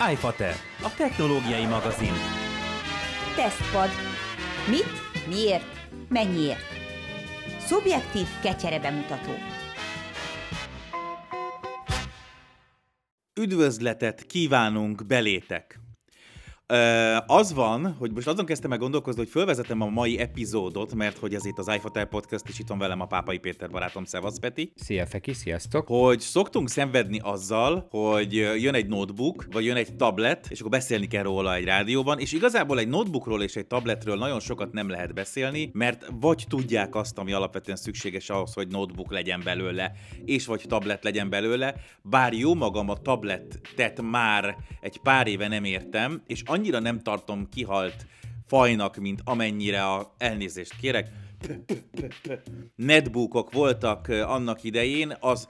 iFater, 0.00 0.54
a 0.82 0.94
technológiai 0.96 1.64
magazin. 1.66 2.12
Tesztpad. 3.36 3.88
Mit, 4.68 5.26
miért, 5.28 5.64
mennyiért? 6.08 6.64
Szubjektív 7.58 8.26
kecsere 8.42 8.80
bemutató. 8.80 9.32
Üdvözletet 13.40 14.26
kívánunk 14.26 15.06
belétek! 15.06 15.85
Az 17.26 17.52
van, 17.52 17.94
hogy 17.98 18.12
most 18.12 18.26
azon 18.26 18.44
kezdtem 18.44 18.70
meg 18.70 18.78
gondolkozni, 18.78 19.20
hogy 19.20 19.30
fölvezetem 19.30 19.80
a 19.80 19.88
mai 19.88 20.18
epizódot, 20.18 20.94
mert 20.94 21.18
hogy 21.18 21.34
ez 21.34 21.44
itt 21.44 21.58
az 21.58 21.70
iFatel 21.76 22.04
Podcast, 22.04 22.48
és 22.48 22.58
itt 22.58 22.68
van 22.68 22.78
velem 22.78 23.00
a 23.00 23.06
Pápai 23.06 23.38
Péter 23.38 23.70
barátom, 23.70 24.04
Szevasz 24.04 24.38
Peti. 24.38 24.72
Szia 24.74 25.06
Feki, 25.06 25.32
sziasztok! 25.32 25.86
Hogy 25.86 26.20
szoktunk 26.20 26.68
szenvedni 26.68 27.18
azzal, 27.22 27.86
hogy 27.90 28.32
jön 28.34 28.74
egy 28.74 28.86
notebook, 28.86 29.46
vagy 29.52 29.64
jön 29.64 29.76
egy 29.76 29.96
tablet, 29.96 30.46
és 30.50 30.58
akkor 30.58 30.70
beszélni 30.70 31.06
kell 31.06 31.22
róla 31.22 31.54
egy 31.54 31.64
rádióban, 31.64 32.18
és 32.18 32.32
igazából 32.32 32.78
egy 32.78 32.88
notebookról 32.88 33.42
és 33.42 33.56
egy 33.56 33.66
tabletről 33.66 34.16
nagyon 34.16 34.40
sokat 34.40 34.72
nem 34.72 34.88
lehet 34.88 35.14
beszélni, 35.14 35.70
mert 35.72 36.06
vagy 36.20 36.44
tudják 36.48 36.94
azt, 36.94 37.18
ami 37.18 37.32
alapvetően 37.32 37.76
szükséges 37.76 38.30
ahhoz, 38.30 38.54
hogy 38.54 38.68
notebook 38.68 39.12
legyen 39.12 39.40
belőle, 39.44 39.92
és 40.24 40.46
vagy 40.46 40.64
tablet 40.68 41.04
legyen 41.04 41.30
belőle, 41.30 41.74
bár 42.02 42.32
jó 42.32 42.54
magam 42.54 42.88
a 42.90 42.96
tabletet 42.96 44.02
már 44.02 44.56
egy 44.80 44.98
pár 44.98 45.26
éve 45.26 45.48
nem 45.48 45.64
értem, 45.64 46.22
és 46.26 46.42
annyira 46.56 46.78
nem 46.78 47.02
tartom 47.02 47.48
kihalt 47.48 48.06
fajnak, 48.46 48.96
mint 48.96 49.20
amennyire 49.24 49.84
a 49.84 50.14
elnézést 50.18 50.76
kérek, 50.80 51.08
netbookok 52.76 53.52
voltak 53.52 54.08
annak 54.08 54.64
idején, 54.64 55.16
az 55.20 55.48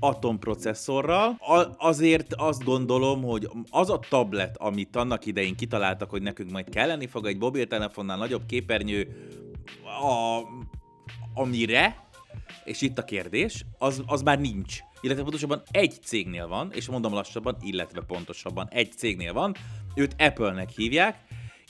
atomprocesszorral. 0.00 1.36
A- 1.38 1.74
azért 1.78 2.34
azt 2.34 2.64
gondolom, 2.64 3.22
hogy 3.22 3.48
az 3.70 3.90
a 3.90 4.00
tablet, 4.08 4.56
amit 4.56 4.96
annak 4.96 5.26
idején 5.26 5.56
kitaláltak, 5.56 6.10
hogy 6.10 6.22
nekünk 6.22 6.50
majd 6.50 6.68
kelleni 6.68 7.06
fog 7.06 7.26
egy 7.26 7.38
mobiltelefonnál 7.38 8.16
nagyobb 8.16 8.46
képernyő, 8.46 9.28
a, 9.84 10.40
amire, 11.34 12.08
és 12.64 12.80
itt 12.80 12.98
a 12.98 13.04
kérdés, 13.04 13.64
az, 13.78 14.02
az 14.06 14.22
már 14.22 14.40
nincs. 14.40 14.78
Illetve 15.00 15.22
pontosabban 15.22 15.62
egy 15.70 15.98
cégnél 16.02 16.48
van, 16.48 16.72
és 16.72 16.88
mondom 16.88 17.12
lassabban, 17.12 17.56
illetve 17.60 18.00
pontosabban 18.00 18.68
egy 18.70 18.92
cégnél 18.92 19.32
van, 19.32 19.54
őt 19.94 20.14
Apple-nek 20.18 20.70
hívják, 20.70 21.18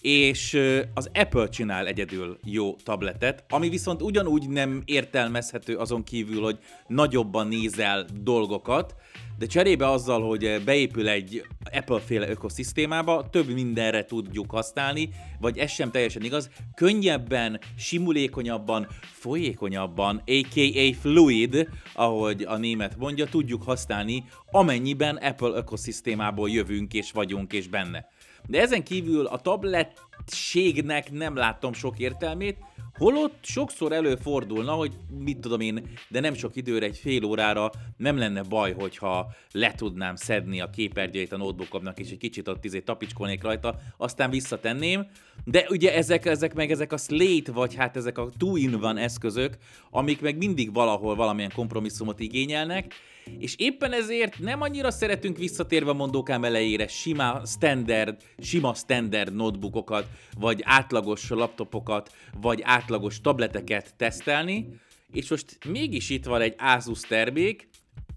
és 0.01 0.59
az 0.95 1.11
Apple 1.15 1.48
csinál 1.48 1.87
egyedül 1.87 2.39
jó 2.45 2.75
tabletet, 2.75 3.45
ami 3.48 3.69
viszont 3.69 4.03
ugyanúgy 4.03 4.48
nem 4.48 4.83
értelmezhető 4.84 5.77
azon 5.77 6.05
kívül, 6.05 6.42
hogy 6.42 6.59
nagyobban 6.87 7.48
nézel 7.48 8.07
dolgokat, 8.23 8.95
de 9.39 9.47
cserébe 9.47 9.91
azzal, 9.91 10.29
hogy 10.29 10.62
beépül 10.65 11.09
egy 11.09 11.47
Apple-féle 11.73 12.29
ökoszisztémába, 12.29 13.29
több 13.31 13.48
mindenre 13.48 14.05
tudjuk 14.05 14.51
használni, 14.51 15.09
vagy 15.41 15.59
ez 15.59 15.70
sem 15.70 15.91
teljesen 15.91 16.23
igaz, 16.23 16.51
könnyebben, 16.75 17.61
simulékonyabban, 17.77 18.87
folyékonyabban, 19.12 20.23
aka 20.27 20.95
fluid, 21.01 21.69
ahogy 21.95 22.42
a 22.42 22.57
német 22.57 22.97
mondja, 22.97 23.27
tudjuk 23.27 23.62
használni, 23.62 24.25
amennyiben 24.51 25.17
Apple 25.17 25.48
ökoszisztémából 25.48 26.51
jövünk 26.51 26.95
és 26.95 27.12
vagyunk 27.12 27.53
és 27.53 27.69
benne. 27.69 28.09
De 28.46 28.60
ezen 28.60 28.83
kívül 28.83 29.27
a 29.27 29.38
tabletségnek 29.38 31.10
nem 31.10 31.36
láttam 31.36 31.72
sok 31.72 31.98
értelmét, 31.98 32.58
holott 33.01 33.39
sokszor 33.43 33.93
előfordulna, 33.93 34.73
hogy 34.73 34.93
mit 35.19 35.39
tudom 35.39 35.61
én, 35.61 35.89
de 36.09 36.20
nem 36.20 36.34
sok 36.34 36.56
időre, 36.56 36.87
egy 36.87 36.97
fél 36.97 37.25
órára 37.25 37.70
nem 37.97 38.19
lenne 38.19 38.42
baj, 38.42 38.73
hogyha 38.73 39.34
le 39.53 39.75
tudnám 39.75 40.17
szedni 40.17 40.61
a 40.61 40.70
képernyőjét 40.70 41.33
a 41.33 41.37
notebookomnak, 41.37 41.98
és 41.98 42.11
egy 42.11 42.19
kicsit 42.19 42.48
ott 42.48 42.65
izé 42.65 42.81
tapicskolnék 42.81 43.42
rajta, 43.42 43.79
aztán 43.97 44.31
visszatenném. 44.31 45.07
De 45.45 45.67
ugye 45.70 45.95
ezek, 45.95 46.27
ezek 46.27 46.55
meg 46.55 46.70
ezek 46.70 46.92
a 46.92 46.97
slate, 46.97 47.53
vagy 47.53 47.75
hát 47.75 47.97
ezek 47.97 48.19
a 48.19 48.30
two-in-one 48.39 49.03
eszközök, 49.03 49.57
amik 49.91 50.20
meg 50.20 50.36
mindig 50.36 50.73
valahol 50.73 51.14
valamilyen 51.14 51.53
kompromisszumot 51.55 52.20
igényelnek, 52.20 52.95
és 53.39 53.55
éppen 53.58 53.92
ezért 53.92 54.39
nem 54.39 54.61
annyira 54.61 54.91
szeretünk 54.91 55.36
visszatérve 55.36 55.91
a 55.91 55.95
mondókám 55.95 56.45
elejére 56.45 56.89
sima 56.89 57.41
standard, 57.47 58.17
sima 58.39 58.74
standard 58.74 59.35
notebookokat, 59.35 60.07
vagy 60.39 60.61
átlagos 60.64 61.29
laptopokat, 61.29 62.13
vagy 62.41 62.61
átlagos 62.63 62.89
tableteket 63.23 63.95
tesztelni, 63.96 64.80
és 65.12 65.30
most 65.30 65.58
mégis 65.68 66.11
itt 66.11 66.24
van 66.24 66.40
egy 66.40 66.55
Asus 66.58 67.01
termék, 67.01 67.68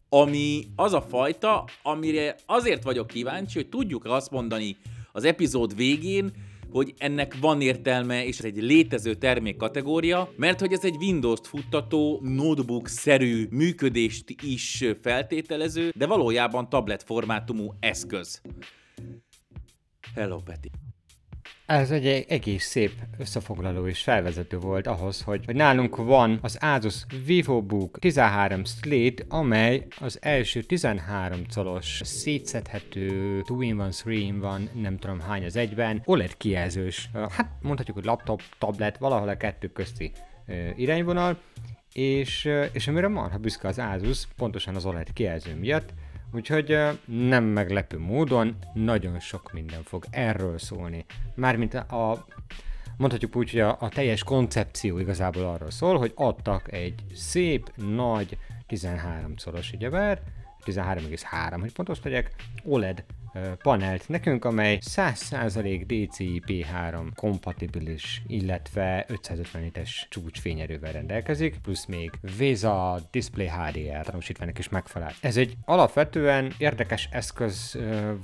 ami 0.10 0.64
az 0.76 0.94
a 0.94 1.02
fajta, 1.02 1.68
amire 1.82 2.36
azért 2.46 2.84
vagyok 2.84 3.08
kíváncsi, 3.08 3.58
hogy 3.58 3.70
tudjuk 3.70 4.06
azt 4.06 4.32
mondani 4.32 4.78
az 5.12 5.24
epizód 5.24 5.76
végén, 5.76 6.32
hogy 6.70 6.94
ennek 6.98 7.38
van 7.40 7.62
értelme, 7.62 8.26
és 8.26 8.38
ez 8.40 8.46
egy 8.46 8.62
létező 8.62 9.16
termékkategória, 9.16 10.34
mert 10.36 10.60
hogy 10.60 10.74
ez 10.74 10.84
egy 10.84 10.96
Windows-t 10.96 11.48
futtató, 11.48 12.20
notebook-szerű 12.24 13.48
működést 13.50 14.36
is 14.44 14.84
feltételező, 15.02 15.92
de 15.96 16.06
valójában 16.06 16.70
tablet 16.70 17.04
formátumú 17.04 17.74
eszköz. 17.80 18.42
Hello, 20.16 20.38
Peti. 20.38 20.70
Ez 21.66 21.92
egy 21.92 22.26
egész 22.28 22.66
szép 22.66 22.92
összefoglaló 23.18 23.88
és 23.88 24.04
felvezető 24.04 24.58
volt 24.58 24.88
ahhoz, 24.88 25.22
hogy, 25.22 25.46
hogy 25.46 25.56
nálunk 25.56 25.96
van 25.96 26.40
az 26.42 26.58
Asus 26.62 27.06
VivoBook 27.26 28.00
13 28.00 28.64
Slate, 28.66 29.24
amely 29.28 29.88
az 30.00 30.18
első 30.22 30.62
13 30.62 31.42
colos 31.54 32.02
szétszedhető 32.04 33.42
2-in-1, 33.48 34.02
3-in-1, 34.06 34.82
nem 34.82 34.98
tudom 34.98 35.20
hány 35.20 35.46
az 35.46 35.56
egyben, 35.56 36.02
OLED 36.06 36.38
kijelzős, 36.38 37.10
hát 37.14 37.50
mondhatjuk, 37.62 37.96
hogy 37.96 38.06
laptop, 38.06 38.42
tablet, 38.60 38.98
valahol 38.98 39.30
a 39.30 39.38
kettő 39.38 39.68
közti 39.68 40.12
irányvonal, 40.76 41.38
és, 41.94 42.50
és 42.72 42.88
amire 42.88 43.08
marha 43.08 43.38
büszke 43.38 43.68
az 43.68 43.80
Asus, 43.80 44.28
pontosan 44.38 44.76
az 44.76 44.86
OLED 44.86 45.14
kijelző 45.14 45.56
miatt, 45.56 45.94
Úgyhogy 46.34 46.78
nem 47.06 47.44
meglepő 47.44 48.00
módon 48.00 48.56
nagyon 48.74 49.20
sok 49.20 49.52
minden 49.52 49.84
fog 49.84 50.06
erről 50.10 50.58
szólni. 50.58 51.06
Mármint 51.36 51.74
a, 51.74 52.26
mondhatjuk 52.98 53.36
úgy, 53.36 53.52
hogy 53.52 53.60
a, 53.60 53.78
a 53.80 53.90
teljes 53.90 54.24
koncepció 54.24 55.00
igazából 55.00 55.44
arról 55.44 55.72
szól, 55.72 55.98
hogy 55.98 56.12
adtak 56.16 56.72
egy 56.72 57.04
szép, 57.14 57.72
nagy, 57.76 58.38
13 58.68 59.38
szoros 59.38 59.72
ugyebár, 59.72 60.22
13,3, 60.66 61.58
hogy 61.60 61.74
pontos 61.74 62.00
legyek, 62.04 62.36
OLED 62.64 63.04
panelt 63.62 64.10
nekünk, 64.10 64.46
amely 64.46 64.80
100% 64.82 65.84
DCI 65.88 66.44
P3 66.48 67.08
kompatibilis, 67.16 68.22
illetve 68.28 69.06
550 69.08 69.72
es 69.74 70.08
csúcsfényerővel 70.10 70.92
rendelkezik, 70.92 71.58
plusz 71.62 71.86
még 71.86 72.12
VESA 72.38 73.00
Display 73.12 73.48
HDR 73.48 74.06
tanúsítványnak 74.06 74.60
is 74.60 74.70
megfelel. 74.70 75.14
Ez 75.22 75.38
egy 75.38 75.54
alapvetően 75.66 76.54
érdekes 76.58 77.10
eszköz 77.12 77.78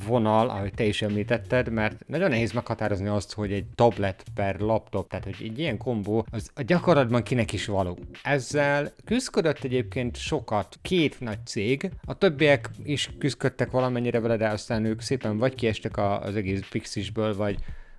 vonal, 0.08 0.50
ahogy 0.50 0.74
te 0.74 0.84
is 0.84 1.02
említetted, 1.02 1.72
mert 1.72 2.08
nagyon 2.08 2.30
nehéz 2.30 2.52
meghatározni 2.52 3.08
azt, 3.08 3.34
hogy 3.34 3.52
egy 3.52 3.66
tablet 3.76 4.24
per 4.34 4.60
laptop, 4.60 5.10
tehát 5.10 5.26
hogy 5.26 5.38
egy 5.40 5.60
ilyen 5.60 5.78
kombó, 5.78 6.26
az 6.32 6.52
a 6.56 6.62
gyakorlatban 6.62 7.24
kinek 7.24 7.54
is 7.54 7.66
való. 7.66 7.98
Ezzel 8.24 8.92
küzdött 9.06 9.64
egyébként 9.64 10.18
sokat 10.18 10.80
két 10.82 11.20
nagy 11.20 11.46
cég, 11.46 11.92
a 12.06 12.14
többiek 12.14 12.70
is 12.84 13.10
küzdöttek 13.18 13.72
valamennyire 13.72 14.20
vele, 14.20 14.38
de 14.38 14.48
aztán 14.48 14.86
ők 14.86 14.99
szépen 15.02 15.38
vagy 15.38 15.56
kiestek 15.56 15.98
az 15.98 16.36
egész 16.36 16.68
Pixisből, 16.70 17.36
vagy 17.36 17.58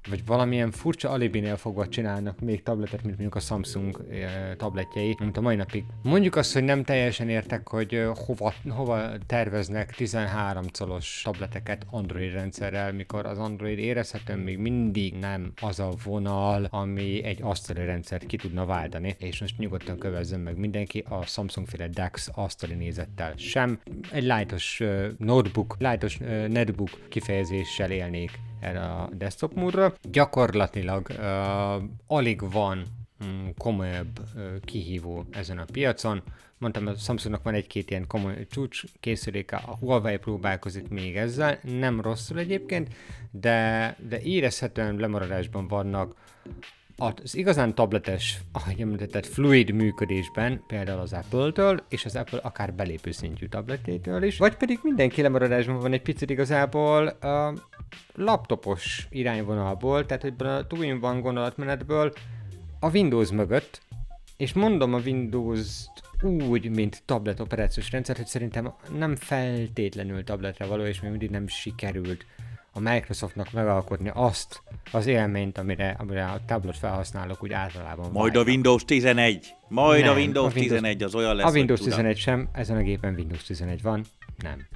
vagy 0.09 0.27
valamilyen 0.27 0.71
furcsa 0.71 1.11
alibinél 1.11 1.56
fogva 1.56 1.88
csinálnak 1.88 2.41
még 2.41 2.62
tabletet, 2.62 3.03
mint 3.03 3.19
mondjuk 3.19 3.34
a 3.34 3.41
Samsung 3.41 4.05
tabletjei, 4.56 5.16
mint 5.19 5.37
a 5.37 5.41
mai 5.41 5.56
napig. 5.56 5.84
Mondjuk 6.03 6.37
azt, 6.37 6.53
hogy 6.53 6.65
nem 6.65 6.84
teljesen 6.84 7.28
értek, 7.28 7.69
hogy 7.69 8.09
hova, 8.27 8.55
hova 8.69 9.10
terveznek 9.27 9.94
13 9.94 10.65
colos 10.78 11.21
tableteket 11.25 11.87
Android 11.91 12.33
rendszerrel, 12.33 12.92
mikor 12.92 13.27
az 13.27 13.39
Android 13.39 13.78
érezhetően 13.78 14.39
még 14.39 14.59
mindig 14.59 15.15
nem 15.15 15.53
az 15.60 15.80
a 15.80 15.91
vonal, 16.04 16.65
ami 16.71 17.25
egy 17.25 17.39
asztali 17.42 17.84
rendszert 17.84 18.27
ki 18.27 18.36
tudna 18.36 18.65
váltani, 18.65 19.16
és 19.19 19.41
most 19.41 19.59
nyugodtan 19.59 19.98
kövezzen 19.98 20.41
meg 20.41 20.59
mindenki 20.59 21.04
a 21.09 21.22
Samsung 21.22 21.66
féle 21.66 21.89
DeX 21.89 22.28
asztali 22.34 22.75
nézettel 22.75 23.33
sem. 23.36 23.80
Egy 24.13 24.25
lightos 24.25 24.83
notebook, 25.19 25.77
lightos 25.78 26.19
netbook 26.48 26.91
kifejezéssel 27.09 27.91
élnék 27.91 28.30
erre 28.60 28.80
a 28.80 29.09
desktop 29.12 29.54
módra. 29.54 29.95
Gyakorlatilag 30.03 31.07
uh, 31.18 31.83
alig 32.07 32.53
van 32.53 32.84
um, 33.21 33.54
komolyabb 33.59 34.18
uh, 34.34 34.42
kihívó 34.65 35.24
ezen 35.30 35.59
a 35.59 35.65
piacon. 35.72 36.22
Mondtam, 36.59 36.86
a 36.86 36.95
Samsungnak 36.95 37.42
van 37.42 37.54
egy-két 37.54 37.91
ilyen 37.91 38.07
komoly 38.07 38.47
csúcs 38.51 38.83
készüléke, 39.01 39.57
a 39.57 39.77
Huawei 39.77 40.16
próbálkozik 40.16 40.89
még 40.89 41.16
ezzel, 41.16 41.59
nem 41.62 42.01
rosszul 42.01 42.39
egyébként, 42.39 42.95
de, 43.30 43.97
de 44.09 44.21
érezhetően 44.21 44.97
lemaradásban 44.97 45.68
vannak 45.68 46.15
az 47.01 47.37
igazán 47.37 47.75
tabletes, 47.75 48.41
ahogy 48.53 48.81
említetted, 48.81 49.27
fluid 49.27 49.71
működésben, 49.71 50.63
például 50.67 51.01
az 51.01 51.13
Apple-től, 51.13 51.85
és 51.89 52.05
az 52.05 52.17
Apple 52.17 52.39
akár 52.43 52.75
belépő 52.75 53.11
szintű 53.11 53.47
tabletétől 53.47 54.23
is, 54.23 54.39
vagy 54.39 54.57
pedig 54.57 54.79
mindenki 54.83 55.23
lemaradásban 55.23 55.79
van 55.79 55.93
egy 55.93 56.03
picit 56.03 56.31
igazából 56.31 57.07
a 57.07 57.55
laptopos 58.15 59.07
irányvonalból, 59.11 60.07
tehát 60.07 60.23
hogy 60.23 60.35
a 60.39 60.67
two 60.67 60.99
van 60.99 61.21
gondolatmenetből 61.21 62.13
a 62.81 62.91
Windows 62.91 63.31
mögött, 63.31 63.81
és 64.37 64.53
mondom 64.53 64.95
a 64.95 65.01
Windows 65.05 65.87
úgy, 66.23 66.69
mint 66.69 67.03
tablet 67.05 67.41
operációs 67.41 67.91
rendszer, 67.91 68.17
hogy 68.17 68.27
szerintem 68.27 68.75
nem 68.99 69.17
feltétlenül 69.17 70.25
tabletre 70.25 70.67
való, 70.67 70.83
és 70.83 71.01
még 71.01 71.11
mindig 71.11 71.31
nem 71.31 71.47
sikerült 71.47 72.25
a 72.72 72.81
Microsoftnak 72.81 73.53
megalkotni 73.53 74.11
azt 74.15 74.63
az 74.93 75.07
élményt, 75.07 75.59
amire, 75.59 75.97
amire 75.99 76.25
a 76.25 76.41
tablet 76.47 76.77
felhasználók 76.77 77.43
úgy 77.43 77.53
általában 77.53 78.11
Majd 78.11 78.27
vágynak. 78.33 78.47
a 78.47 78.51
Windows 78.51 78.84
11. 78.84 79.55
Majd 79.69 80.03
Nem, 80.05 80.13
a 80.13 80.17
Windows, 80.17 80.53
a 80.53 80.57
Windows- 80.59 80.69
11 80.81 81.03
az 81.03 81.15
olyan 81.15 81.34
lesz, 81.37 81.47
A 81.47 81.51
Windows 81.51 81.78
hogy 81.81 81.89
tudom. 81.89 82.05
11 82.05 82.19
sem, 82.19 82.49
ezen 82.53 82.77
a 82.77 82.81
gépen 82.81 83.15
Windows 83.15 83.43
11 83.43 83.83
van, 83.83 84.05
nem. 84.43 84.67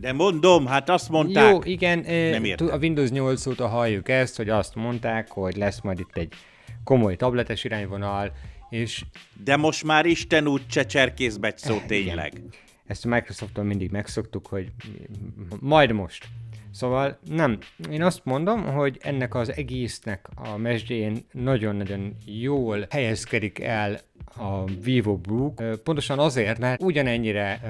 De 0.00 0.12
mondom, 0.12 0.66
hát 0.66 0.88
azt 0.88 1.08
mondták. 1.08 1.50
Jó, 1.50 1.58
igen, 1.62 1.98
Nem 2.30 2.44
értem. 2.44 2.66
a 2.70 2.76
Windows 2.76 3.10
8 3.10 3.46
óta 3.46 3.68
halljuk 3.68 4.08
ezt, 4.08 4.36
hogy 4.36 4.48
azt 4.48 4.74
mondták, 4.74 5.30
hogy 5.30 5.56
lesz 5.56 5.80
majd 5.80 5.98
itt 5.98 6.16
egy 6.16 6.32
komoly 6.84 7.16
tabletes 7.16 7.64
irányvonal, 7.64 8.32
és 8.70 9.04
De 9.44 9.56
most 9.56 9.84
már 9.84 10.06
Isten 10.06 10.46
úgy 10.46 10.66
csecserkész 10.66 11.38
szó 11.56 11.74
Eh, 11.74 11.82
tényleg. 11.86 12.32
Igen. 12.34 12.48
Ezt 12.86 13.04
a 13.04 13.08
Microsofttól 13.08 13.64
mindig 13.64 13.90
megszoktuk, 13.90 14.46
hogy 14.46 14.72
majd 15.60 15.92
most. 15.92 16.26
Szóval 16.72 17.18
nem. 17.28 17.58
Én 17.90 18.02
azt 18.02 18.24
mondom, 18.24 18.64
hogy 18.64 18.98
ennek 19.00 19.34
az 19.34 19.52
egésznek 19.52 20.28
a 20.34 20.56
mesdjén 20.56 21.16
nagyon-nagyon 21.32 22.16
jól 22.26 22.86
helyezkedik 22.90 23.60
el 23.60 24.00
a 24.36 24.64
Vivo 24.64 25.16
Book, 25.16 25.62
pontosan 25.82 26.18
azért, 26.18 26.58
mert 26.58 26.82
ugyanennyire, 26.82 27.60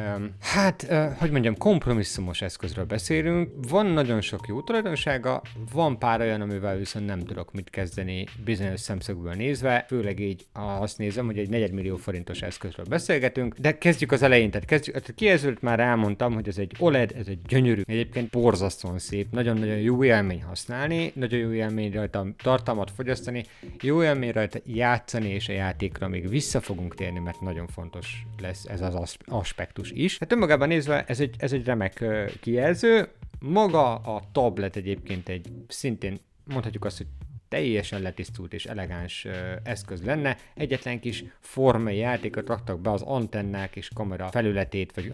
hát, 0.40 0.87
hogy 1.19 1.31
mondjam, 1.31 1.56
kompromisszumos 1.56 2.43
eszközről 2.43 2.84
beszélünk, 2.84 3.50
van 3.69 3.87
nagyon 3.87 4.20
sok 4.20 4.46
jó 4.49 4.62
tulajdonsága, 4.62 5.43
van 5.72 5.99
pár 5.99 6.20
olyan, 6.20 6.40
amivel 6.40 6.76
viszont 6.76 7.06
nem 7.06 7.20
tudok 7.20 7.52
mit 7.52 7.70
kezdeni 7.70 8.26
bizonyos 8.44 8.81
szemszögből 8.81 9.32
nézve, 9.32 9.84
főleg 9.88 10.20
így 10.20 10.46
azt 10.52 10.99
nézem, 10.99 11.26
hogy 11.26 11.38
egy 11.38 11.49
negyedmillió 11.49 11.96
forintos 11.96 12.43
eszközről 12.43 12.87
beszélgetünk, 12.88 13.55
de 13.58 13.78
kezdjük 13.78 14.12
az 14.12 14.22
elején, 14.22 14.50
tehát 14.50 14.66
kezdjük, 14.66 14.94
tehát 14.94 15.14
kijelzőt 15.14 15.62
már 15.62 15.81
elmondtam, 15.81 16.34
hogy 16.34 16.48
ez 16.48 16.58
egy 16.58 16.72
OLED, 16.78 17.12
ez 17.19 17.26
egy 17.26 17.38
gyönyörű, 17.46 17.82
egyébként 17.84 18.31
borzasztóan 18.31 18.98
szép, 18.98 19.26
nagyon-nagyon 19.31 19.78
jó 19.78 20.05
élmény 20.05 20.43
használni, 20.43 21.12
nagyon 21.14 21.38
jó 21.38 21.52
élmény 21.52 21.93
rajta 21.93 22.26
tartalmat 22.43 22.90
fogyasztani, 22.90 23.44
jó 23.81 24.02
élmény 24.02 24.32
rajta 24.32 24.58
játszani, 24.64 25.28
és 25.28 25.48
a 25.48 25.52
játékra 25.52 26.08
még 26.08 26.28
vissza 26.28 26.41
fogunk 26.50 26.94
térni, 26.94 27.18
mert 27.18 27.40
nagyon 27.40 27.66
fontos 27.66 28.26
lesz 28.40 28.64
ez 28.64 28.80
az 28.80 28.94
as- 28.94 29.18
aspektus 29.24 29.90
is. 29.90 30.18
Hát 30.18 30.32
önmagában 30.32 30.68
nézve 30.68 31.04
ez 31.04 31.20
egy, 31.20 31.34
ez 31.38 31.52
egy 31.52 31.64
remek 31.64 32.04
kijelző, 32.40 33.08
maga 33.40 33.94
a 33.94 34.22
tablet 34.32 34.76
egyébként 34.76 35.28
egy 35.28 35.48
szintén 35.68 36.20
mondhatjuk 36.44 36.84
azt, 36.84 36.96
hogy 36.96 37.06
teljesen 37.52 38.02
letisztult 38.02 38.52
és 38.52 38.64
elegáns 38.64 39.26
eszköz 39.62 40.02
lenne. 40.04 40.37
Egyetlen 40.54 41.00
kis 41.00 41.25
formai 41.40 41.96
játékot 41.96 42.49
raktak 42.49 42.81
be 42.81 42.90
az 42.90 43.02
antennák 43.02 43.76
és 43.76 43.88
kamera 43.94 44.28
felületét 44.28 44.93
vagy 44.94 45.12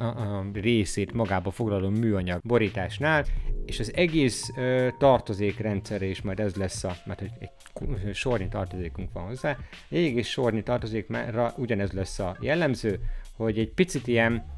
részét 0.52 1.12
magába 1.12 1.50
foglaló 1.50 1.88
műanyag 1.88 2.40
borításnál, 2.44 3.25
és 3.67 3.81
az 3.81 3.94
egész 3.94 4.50
tartozékrendszer 4.99 6.02
és 6.02 6.23
majd 6.23 6.40
ez 6.40 6.55
lesz 6.55 6.85
a, 6.85 6.96
mert 7.05 7.20
hogy 7.20 7.31
egy 7.38 8.14
sornyi 8.14 8.49
tartozékunk 8.49 9.12
van 9.12 9.26
hozzá, 9.26 9.56
egy 9.88 10.05
egész 10.05 10.29
sornyi 10.29 10.62
tartozékra 10.62 11.55
ugyanez 11.56 11.93
lesz 11.93 12.19
a 12.19 12.37
jellemző, 12.41 13.00
hogy 13.37 13.58
egy 13.58 13.70
picit 13.70 14.06
ilyen 14.06 14.56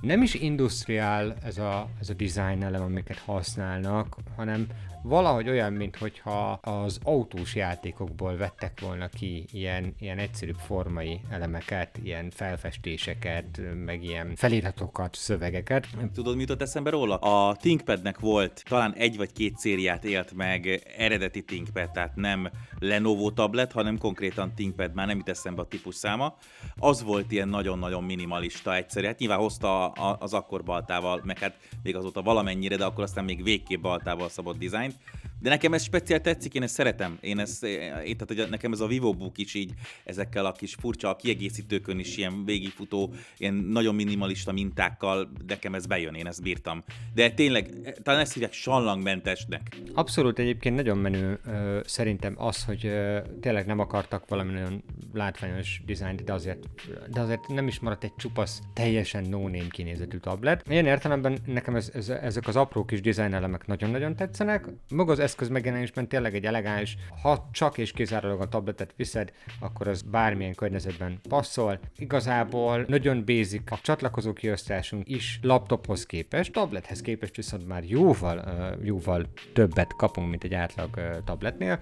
nem 0.00 0.22
is 0.22 0.34
industriál 0.34 1.34
ez 1.44 1.58
a, 1.58 1.88
ez 2.00 2.10
a 2.10 2.14
design 2.14 2.62
elem, 2.62 2.82
amiket 2.82 3.18
használnak, 3.18 4.16
hanem 4.36 4.66
valahogy 5.02 5.48
olyan, 5.48 5.72
mintha 5.72 6.50
az 6.52 6.98
autós 7.02 7.54
játékokból 7.54 8.36
vettek 8.36 8.80
volna 8.80 9.08
ki 9.08 9.46
ilyen, 9.52 9.94
ilyen 9.98 10.18
egyszerűbb 10.18 10.58
formai 10.66 11.20
elemeket, 11.30 11.98
ilyen 12.02 12.30
felfestéseket, 12.30 13.60
meg 13.84 14.02
ilyen 14.02 14.34
feliratokat, 14.36 15.14
szövegeket. 15.14 15.86
Tudod, 16.14 16.36
mit 16.36 16.48
jutott 16.48 16.62
eszembe 16.62 16.90
róla? 16.90 17.16
A 17.16 17.56
ThinkPadnek 17.56 18.18
volt, 18.18 18.62
talán 18.68 18.94
egy 18.94 19.16
vagy 19.16 19.32
két 19.32 19.56
szériát 19.56 20.04
élt 20.04 20.32
meg 20.32 20.82
eredeti 20.96 21.44
ThinkPad, 21.44 21.90
tehát 21.90 22.16
nem 22.16 22.50
Lenovo 22.78 23.30
tablet, 23.30 23.72
hanem 23.72 23.98
konkrétan 23.98 24.54
ThinkPad, 24.54 24.94
már 24.94 25.06
nem 25.06 25.16
jut 25.16 25.28
eszembe 25.28 25.62
a 25.62 25.66
típus 25.66 25.94
száma. 25.94 26.36
Az 26.76 27.02
volt 27.02 27.32
ilyen 27.32 27.48
nagyon-nagyon 27.48 28.04
minimalista 28.04 28.74
egyszerű. 28.74 29.06
Hát 29.06 29.18
nyilván 29.18 29.38
hozta 29.38 29.88
az 29.92 30.34
akkor 30.34 30.62
baltával, 30.62 31.20
meg 31.24 31.38
hát 31.38 31.56
még 31.82 31.96
azóta 31.96 32.22
valamennyire, 32.22 32.76
de 32.76 32.84
akkor 32.84 33.04
aztán 33.04 33.24
még 33.24 33.42
végképp 33.42 33.80
baltával 33.80 34.28
szabott 34.28 34.58
dizájnt. 34.92 35.22
De 35.42 35.48
nekem 35.48 35.74
ez 35.74 35.82
speciál 35.82 36.20
tetszik, 36.20 36.54
én 36.54 36.62
ezt 36.62 36.74
szeretem. 36.74 37.18
Én 37.20 37.38
ezt, 37.38 37.64
én, 37.64 37.90
tehát, 37.90 38.24
hogy 38.26 38.46
nekem 38.50 38.72
ez 38.72 38.80
a 38.80 38.86
Vivo 38.86 39.12
Book 39.12 39.38
is 39.38 39.54
így, 39.54 39.72
ezekkel 40.04 40.46
a 40.46 40.52
kis 40.52 40.74
furcsa 40.74 41.16
kiegészítőkön 41.16 41.98
is 41.98 42.16
ilyen 42.16 42.44
végigfutó, 42.44 43.14
ilyen 43.36 43.54
nagyon 43.54 43.94
minimalista 43.94 44.52
mintákkal, 44.52 45.32
nekem 45.46 45.74
ez 45.74 45.86
bejön, 45.86 46.14
én 46.14 46.26
ezt 46.26 46.42
bírtam. 46.42 46.82
De 47.14 47.30
tényleg, 47.30 47.94
talán 48.02 48.20
ezt 48.20 48.32
hívják 48.32 48.52
sallangmentesnek. 48.52 49.76
Abszolút 49.94 50.38
egyébként 50.38 50.76
nagyon 50.76 50.98
menő 50.98 51.38
ö, 51.46 51.80
szerintem 51.84 52.34
az, 52.38 52.64
hogy 52.64 52.86
ö, 52.86 53.18
tényleg 53.40 53.66
nem 53.66 53.78
akartak 53.78 54.28
valami 54.28 54.52
nagyon 54.52 54.82
látványos 55.12 55.82
dizájnt, 55.86 56.24
de 56.24 56.32
azért, 56.32 56.66
de 57.10 57.20
azért 57.20 57.48
nem 57.48 57.66
is 57.66 57.80
maradt 57.80 58.04
egy 58.04 58.14
csupasz, 58.16 58.60
teljesen 58.72 59.24
no-name 59.24 59.68
kinézetű 59.70 60.18
tablet. 60.18 60.64
Ilyen 60.68 60.86
értelemben 60.86 61.38
nekem 61.46 61.76
ez, 61.76 61.90
ez, 61.94 62.08
ezek 62.08 62.48
az 62.48 62.56
apró 62.56 62.84
kis 62.84 63.00
design 63.00 63.32
elemek 63.34 63.66
nagyon-nagyon 63.66 64.16
tetszenek. 64.16 64.66
Maga 64.90 65.12
az 65.12 65.18
eszköz 65.18 65.48
megjelenésben 65.48 66.08
tényleg 66.08 66.34
egy 66.34 66.44
elegáns, 66.44 66.96
ha 67.22 67.48
csak 67.52 67.78
és 67.78 67.92
kizárólag 67.92 68.40
a 68.40 68.48
tabletet 68.48 68.92
viszed, 68.96 69.32
akkor 69.60 69.88
az 69.88 70.02
bármilyen 70.02 70.54
környezetben 70.54 71.20
passzol. 71.28 71.80
Igazából 71.96 72.84
nagyon 72.88 73.24
basic 73.24 73.70
a 73.72 73.78
csatlakozó 73.82 74.32
kiosztásunk 74.32 75.08
is 75.08 75.38
laptophoz 75.42 76.06
képest, 76.06 76.52
tablethez 76.52 77.00
képest 77.00 77.36
viszont 77.36 77.66
már 77.66 77.84
jóval, 77.84 78.44
jóval 78.82 79.26
többet 79.52 79.96
kapunk, 79.96 80.30
mint 80.30 80.44
egy 80.44 80.54
átlag 80.54 81.20
tabletnél. 81.24 81.80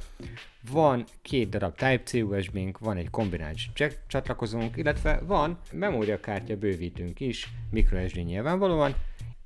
Van 0.71 1.05
két 1.23 1.49
darab 1.49 1.75
Type-C 1.77 2.13
USB-nk, 2.13 2.79
van 2.79 2.97
egy 2.97 3.11
kombinált 3.11 3.59
jack 3.75 3.99
csatlakozónk, 4.07 4.77
illetve 4.77 5.21
van 5.27 5.59
memóriakártya 5.73 6.57
bővítőnk 6.57 7.21
is, 7.21 7.49
microSD 7.71 8.17
nyilvánvalóan, 8.25 8.95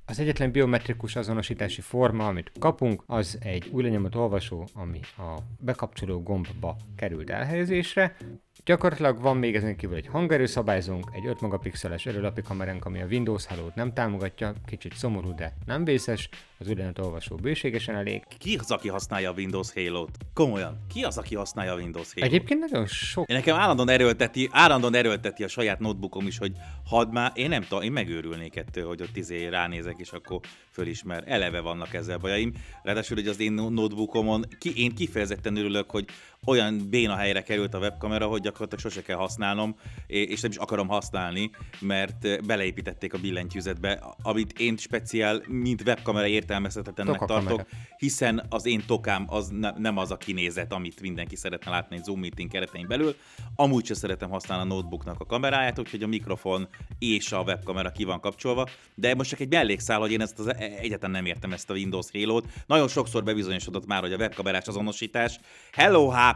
az 0.06 0.18
egyetlen 0.18 0.50
biometrikus 0.50 1.16
azonosítási 1.16 1.80
forma, 1.80 2.26
amit 2.26 2.52
kapunk, 2.58 3.02
az 3.06 3.38
egy 3.40 3.68
új 3.72 3.82
lenyomott 3.82 4.16
olvasó, 4.16 4.68
ami 4.74 5.00
a 5.16 5.38
bekapcsoló 5.58 6.22
gombba 6.22 6.76
került 6.96 7.30
elhelyezésre. 7.30 8.16
Gyakorlatilag 8.64 9.20
van 9.20 9.36
még 9.36 9.54
ezen 9.54 9.76
kívül 9.76 9.96
egy 9.96 10.06
hangerőszabályzónk, 10.06 11.10
egy 11.12 11.26
5 11.26 11.40
megapixeles 11.40 12.06
előlapi 12.06 12.42
kameránk, 12.42 12.84
ami 12.84 13.02
a 13.02 13.06
Windows 13.06 13.46
Hello-t 13.46 13.74
nem 13.74 13.92
támogatja, 13.92 14.54
kicsit 14.66 14.94
szomorú, 14.94 15.34
de 15.34 15.54
nem 15.66 15.84
vészes, 15.84 16.28
az 16.58 16.66
lenyomott 16.66 17.00
olvasó 17.00 17.36
bőségesen 17.36 17.94
elég. 17.94 18.22
Ki 18.38 18.56
az, 18.56 18.70
aki 18.70 18.88
használja 18.88 19.30
a 19.30 19.34
Windows 19.36 19.72
Halo-t? 19.72 20.18
Komolyan, 20.34 20.84
ki 20.92 21.02
az, 21.02 21.18
aki 21.18 21.34
használja 21.34 21.72
a 21.72 21.76
Windows 21.76 22.14
Halo-t? 22.14 22.32
Egyébként 22.32 22.60
nagyon 22.60 22.86
sok 22.86 23.28
Én 23.28 23.36
nekem 23.36 23.56
állandóan 23.56 23.88
erőlteti, 23.88 24.48
állandóan 24.52 24.94
erőlteti 24.94 25.44
a 25.44 25.48
saját 25.48 25.78
notebookom 25.78 26.26
is, 26.26 26.38
hogy 26.38 26.52
hadd 26.84 27.08
már, 27.08 27.32
én 27.34 27.48
nem 27.48 27.62
tudom, 27.62 27.82
én 27.82 27.92
megőrülnék 27.92 28.56
ettől, 28.56 28.86
hogy 28.86 29.02
ott 29.02 29.16
izé 29.16 29.46
ránézek, 29.46 29.94
és 29.98 30.10
akkor 30.12 30.40
fölismer. 30.70 31.24
Eleve 31.26 31.60
vannak 31.60 31.94
ezzel 31.94 32.18
bajaim. 32.18 32.52
Ráadásul, 32.82 33.16
hogy 33.16 33.28
az 33.28 33.40
én 33.40 33.52
notebookomon, 33.52 34.44
ki, 34.58 34.82
én 34.82 34.94
kifejezetten 34.94 35.56
örülök, 35.56 35.90
hogy 35.90 36.04
olyan 36.44 36.88
béna 36.90 37.16
helyre 37.16 37.42
került 37.42 37.74
a 37.74 37.78
webkamera, 37.78 38.26
hogy 38.26 38.40
gyakorlatilag 38.40 38.80
sose 38.80 39.02
kell 39.02 39.16
használnom, 39.16 39.76
és 40.06 40.40
nem 40.40 40.50
is 40.50 40.56
akarom 40.56 40.88
használni, 40.88 41.50
mert 41.80 42.24
eh, 42.24 42.36
beleépítették 42.46 43.14
a 43.14 43.18
billentyűzetbe, 43.18 44.02
amit 44.22 44.58
én 44.58 44.76
speciál, 44.76 45.42
mint 45.48 45.82
webkamera 45.86 46.26
értelmezhetetlennek 46.26 47.24
tartok, 47.24 47.66
hiszen 47.96 48.46
az 48.48 48.66
én 48.66 48.82
tokám 48.86 49.24
az 49.28 49.48
ne, 49.48 49.70
nem 49.70 49.96
az 49.96 50.10
a 50.10 50.16
kinézet, 50.16 50.72
amit 50.72 51.00
mindenki 51.00 51.36
szeretne 51.36 51.70
látni 51.70 51.96
egy 51.96 52.04
Zoom 52.04 52.20
meeting 52.20 52.50
keretein 52.50 52.86
belül. 52.86 53.16
Amúgy 53.56 53.86
sem 53.86 53.96
szeretem 53.96 54.30
használni 54.30 54.70
a 54.70 54.74
notebooknak 54.74 55.20
a 55.20 55.26
kameráját, 55.26 55.78
úgyhogy 55.78 56.02
a 56.02 56.06
mikrofon 56.06 56.68
és 56.98 57.32
a 57.32 57.40
webkamera 57.40 57.90
ki 57.90 58.04
van 58.04 58.20
kapcsolva. 58.20 58.68
De 58.94 59.14
most 59.14 59.30
csak 59.30 59.40
egy 59.40 59.48
mellékszál, 59.48 59.98
hogy 59.98 60.12
én 60.12 60.20
ezt 60.20 60.38
az 60.38 60.54
egyáltalán 60.56 61.10
nem 61.10 61.26
értem 61.26 61.52
ezt 61.52 61.70
a 61.70 61.74
Windows 61.74 62.06
Halo-t. 62.12 62.46
Nagyon 62.66 62.88
sokszor 62.88 63.24
bebizonyosodott 63.24 63.86
már, 63.86 64.00
hogy 64.00 64.12
a 64.12 64.16
webkamerás 64.16 64.66
azonosítás 64.66 65.38
Hello 65.72 66.10
HP, 66.10 66.33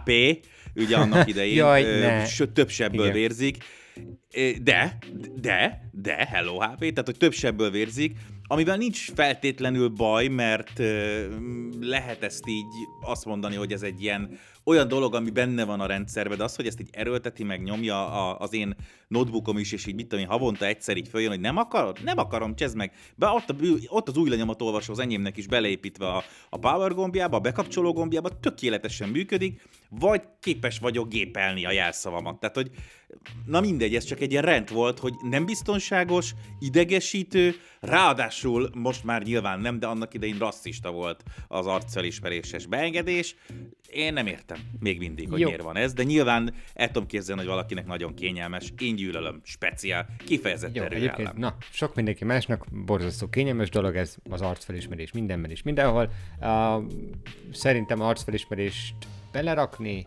ugye 0.75 0.97
annak 0.97 1.29
idején, 1.33 1.57
Jaj, 1.57 1.83
ö, 1.83 2.25
sőt, 2.27 2.51
több 2.51 2.69
sebből 2.69 3.05
Igen. 3.05 3.17
vérzik. 3.17 3.65
De, 4.63 4.99
de, 5.35 5.91
de, 5.93 6.15
hello 6.31 6.59
HP, 6.59 6.79
tehát 6.79 7.05
hogy 7.05 7.17
több 7.17 7.33
sebből 7.33 7.71
vérzik, 7.71 8.17
amivel 8.51 8.77
nincs 8.77 9.13
feltétlenül 9.15 9.89
baj, 9.89 10.29
mert 10.29 10.79
lehet 11.81 12.23
ezt 12.23 12.49
így 12.49 12.65
azt 13.01 13.25
mondani, 13.25 13.57
hogy 13.57 13.73
ez 13.73 13.83
egy 13.83 14.03
ilyen 14.03 14.39
olyan 14.69 14.89
dolog, 14.89 15.15
ami 15.15 15.31
benne 15.31 15.65
van 15.65 15.81
a 15.81 15.87
rendszerben, 15.87 16.39
de 16.39 16.45
az, 16.45 16.57
hogy 16.57 16.67
ezt 16.67 16.81
így 16.81 16.89
erőlteti, 16.93 17.45
meg 17.45 17.63
nyomja 17.63 18.11
a, 18.13 18.39
az 18.39 18.53
én 18.53 18.77
notebookom 19.09 19.59
is, 19.59 19.73
és 19.73 19.87
így 19.87 19.95
mit 19.95 20.07
tudom 20.09 20.25
én, 20.25 20.31
havonta 20.31 20.67
egyszer 20.67 20.97
így 20.97 21.09
följön, 21.09 21.31
hogy 21.31 21.41
nem 21.41 21.57
akarod? 21.57 21.99
Nem 22.05 22.19
akarom, 22.19 22.55
csezd 22.55 22.77
meg. 22.77 22.93
Be, 23.17 23.27
ott, 23.27 23.51
a, 23.51 23.55
ott 23.87 24.09
az 24.09 24.17
új 24.17 24.29
lenyomat 24.29 24.63
olvasó 24.63 24.93
az 24.93 24.99
enyémnek 24.99 25.37
is 25.37 25.47
beleépítve 25.47 26.07
a, 26.07 26.25
a 26.51 26.59
power 26.59 26.95
gombjába, 26.95 27.37
a 27.37 27.41
bekapcsoló 27.41 27.93
gombjába, 27.93 28.41
tökéletesen 28.41 29.09
működik, 29.09 29.69
vagy 29.91 30.23
képes 30.41 30.79
vagyok 30.79 31.09
gépelni 31.09 31.65
a 31.65 31.73
jelszavamat. 31.73 32.41
Tehát, 32.41 32.57
hogy 32.57 32.71
na 33.47 33.61
mindegy, 33.61 33.95
ez 33.95 34.05
csak 34.05 34.21
egy 34.21 34.31
ilyen 34.31 34.43
rend 34.43 34.73
volt, 34.73 34.99
hogy 34.99 35.15
nem 35.31 35.45
biztonságos, 35.45 36.35
idegesítő, 36.59 37.55
ráadásul 37.81 38.71
most 38.75 39.05
már 39.05 39.23
nyilván 39.23 39.61
nem, 39.61 39.79
de 39.79 39.87
annak 39.87 40.15
idején 40.15 40.39
rasszista 40.39 40.91
volt 40.91 41.23
az 41.49 41.67
arcfelismeréses 41.67 42.67
beengedés. 42.67 43.37
Én 43.93 44.13
nem 44.13 44.27
értem 44.27 44.58
még 44.81 44.99
mindig, 44.99 45.29
hogy 45.31 45.41
Jó. 45.41 45.47
miért 45.47 45.63
van 45.63 45.77
ez, 45.77 45.93
de 45.93 46.03
nyilván 46.03 46.55
el 46.75 46.87
tudom 46.87 47.07
képzelni, 47.07 47.41
hogy 47.41 47.51
valakinek 47.51 47.87
nagyon 47.87 48.15
kényelmes. 48.15 48.73
Én 48.79 48.97
gyűlölöm, 48.97 49.41
speciál, 49.45 50.09
kifejezett 50.27 50.75
Jó, 50.75 50.83
erő 50.83 51.13
Na, 51.37 51.57
sok 51.71 51.95
mindenki 51.95 52.25
másnak 52.25 52.67
borzasztó 52.85 53.29
kényelmes 53.29 53.71
dolog 53.71 53.97
ez 53.97 54.17
az 54.31 54.41
arcfelismerés 54.41 55.13
mindenben 55.13 55.51
és 55.51 55.63
mindenhol. 55.63 56.11
Uh, 56.41 56.85
szerintem 57.53 58.01
arcfelismerést 58.01 58.95
belerakni 59.33 60.05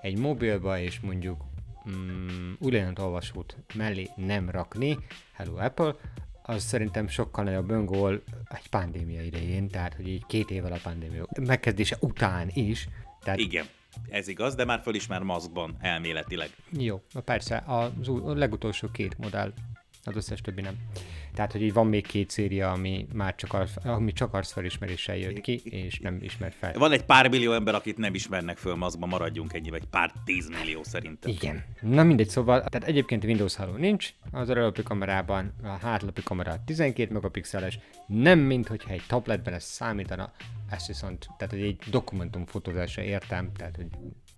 egy 0.00 0.18
mobilba, 0.18 0.78
és 0.78 1.00
mondjuk 1.00 1.44
mm, 1.90 2.52
új 2.58 2.82
olvasót 3.00 3.56
mellé 3.74 4.08
nem 4.16 4.50
rakni, 4.50 4.98
hello 5.32 5.56
Apple, 5.56 5.94
az 6.42 6.62
szerintem 6.62 7.08
sokkal 7.08 7.44
nagyobb 7.44 7.70
öngól 7.70 8.22
egy 8.44 8.68
pandémia 8.70 9.22
idején, 9.22 9.68
tehát 9.68 9.94
hogy 9.94 10.08
így 10.08 10.26
két 10.26 10.50
évvel 10.50 10.72
a 10.72 10.78
pandémia 10.82 11.26
megkezdése 11.40 11.96
után 12.00 12.50
is. 12.54 12.88
Tehát 13.20 13.38
Igen. 13.38 13.66
Ez 14.10 14.28
igaz, 14.28 14.54
de 14.54 14.64
már 14.64 14.80
fölismer 14.80 15.22
maszkban 15.22 15.76
elméletileg. 15.80 16.50
Jó, 16.70 17.00
persze, 17.24 17.56
a 17.56 17.90
legutolsó 18.24 18.88
két 18.92 19.18
modell, 19.18 19.52
az 20.06 20.16
összes 20.16 20.40
többi 20.40 20.60
nem. 20.60 20.74
Tehát, 21.34 21.52
hogy 21.52 21.62
így 21.62 21.72
van 21.72 21.86
még 21.86 22.06
két 22.06 22.30
széria, 22.30 22.72
ami 22.72 23.06
már 23.12 23.34
csak, 23.34 23.52
arc, 23.52 23.84
ami 23.84 24.12
csak 24.12 24.34
arcfelismeréssel 24.34 25.16
jött 25.16 25.40
ki, 25.40 25.60
és 25.64 25.98
nem 25.98 26.18
ismer 26.22 26.52
fel. 26.58 26.72
Van 26.72 26.92
egy 26.92 27.04
pár 27.04 27.28
millió 27.28 27.52
ember, 27.52 27.74
akit 27.74 27.96
nem 27.96 28.14
ismernek 28.14 28.56
föl, 28.56 28.82
azban 28.82 29.08
maradjunk 29.08 29.52
ennyi, 29.52 29.70
vagy 29.70 29.84
pár 29.84 30.12
tízmillió 30.24 30.82
szerintem. 30.82 31.30
Igen. 31.30 31.64
Na 31.80 32.02
mindegy, 32.02 32.28
szóval, 32.28 32.64
tehát 32.64 32.88
egyébként 32.88 33.24
Windows 33.24 33.56
Hello 33.56 33.76
nincs, 33.76 34.14
az 34.30 34.50
előlapi 34.50 34.82
kamerában 34.82 35.52
a 35.62 35.68
hátlapi 35.68 36.22
kamera 36.22 36.62
12 36.64 37.12
megapixeles, 37.12 37.78
nem 38.06 38.38
mint 38.38 38.68
hogyha 38.68 38.90
egy 38.90 39.02
tabletben 39.08 39.54
ez 39.54 39.64
számítana, 39.64 40.32
ezt 40.70 40.86
viszont, 40.86 41.26
tehát 41.38 41.52
hogy 41.54 41.62
egy 41.62 41.78
dokumentumfotózásra 41.90 43.02
értem, 43.02 43.52
tehát 43.52 43.76
hogy 43.76 43.86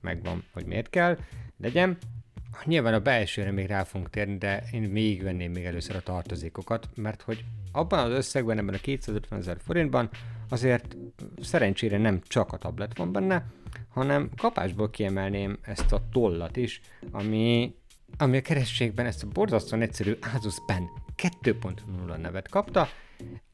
megvan, 0.00 0.44
hogy 0.52 0.64
miért 0.64 0.90
kell, 0.90 1.18
legyen. 1.58 1.98
Nyilván 2.64 2.94
a 2.94 3.00
belsőre 3.00 3.50
még 3.50 3.66
rá 3.66 3.84
fogunk 3.84 4.10
térni, 4.10 4.38
de 4.38 4.64
én 4.72 4.82
még 4.82 5.22
venném 5.22 5.52
még 5.52 5.64
először 5.64 5.96
a 5.96 6.00
tartozékokat, 6.00 6.88
mert 6.94 7.22
hogy 7.22 7.44
abban 7.72 7.98
az 7.98 8.10
összegben, 8.10 8.58
ebben 8.58 8.74
a 8.74 8.78
250 8.78 9.38
ezer 9.38 9.56
forintban 9.64 10.10
azért 10.48 10.96
szerencsére 11.42 11.98
nem 11.98 12.20
csak 12.26 12.52
a 12.52 12.56
tablet 12.56 12.96
van 12.96 13.12
benne, 13.12 13.46
hanem 13.88 14.30
kapásból 14.36 14.90
kiemelném 14.90 15.58
ezt 15.62 15.92
a 15.92 16.02
tollat 16.12 16.56
is, 16.56 16.80
ami, 17.10 17.74
ami 18.16 18.36
a 18.36 18.42
kerességben 18.42 19.06
ezt 19.06 19.22
a 19.22 19.28
borzasztóan 19.28 19.82
egyszerű 19.82 20.18
Asus 20.34 20.56
Pen 20.66 20.88
2.0 21.16 22.16
nevet 22.16 22.48
kapta. 22.48 22.88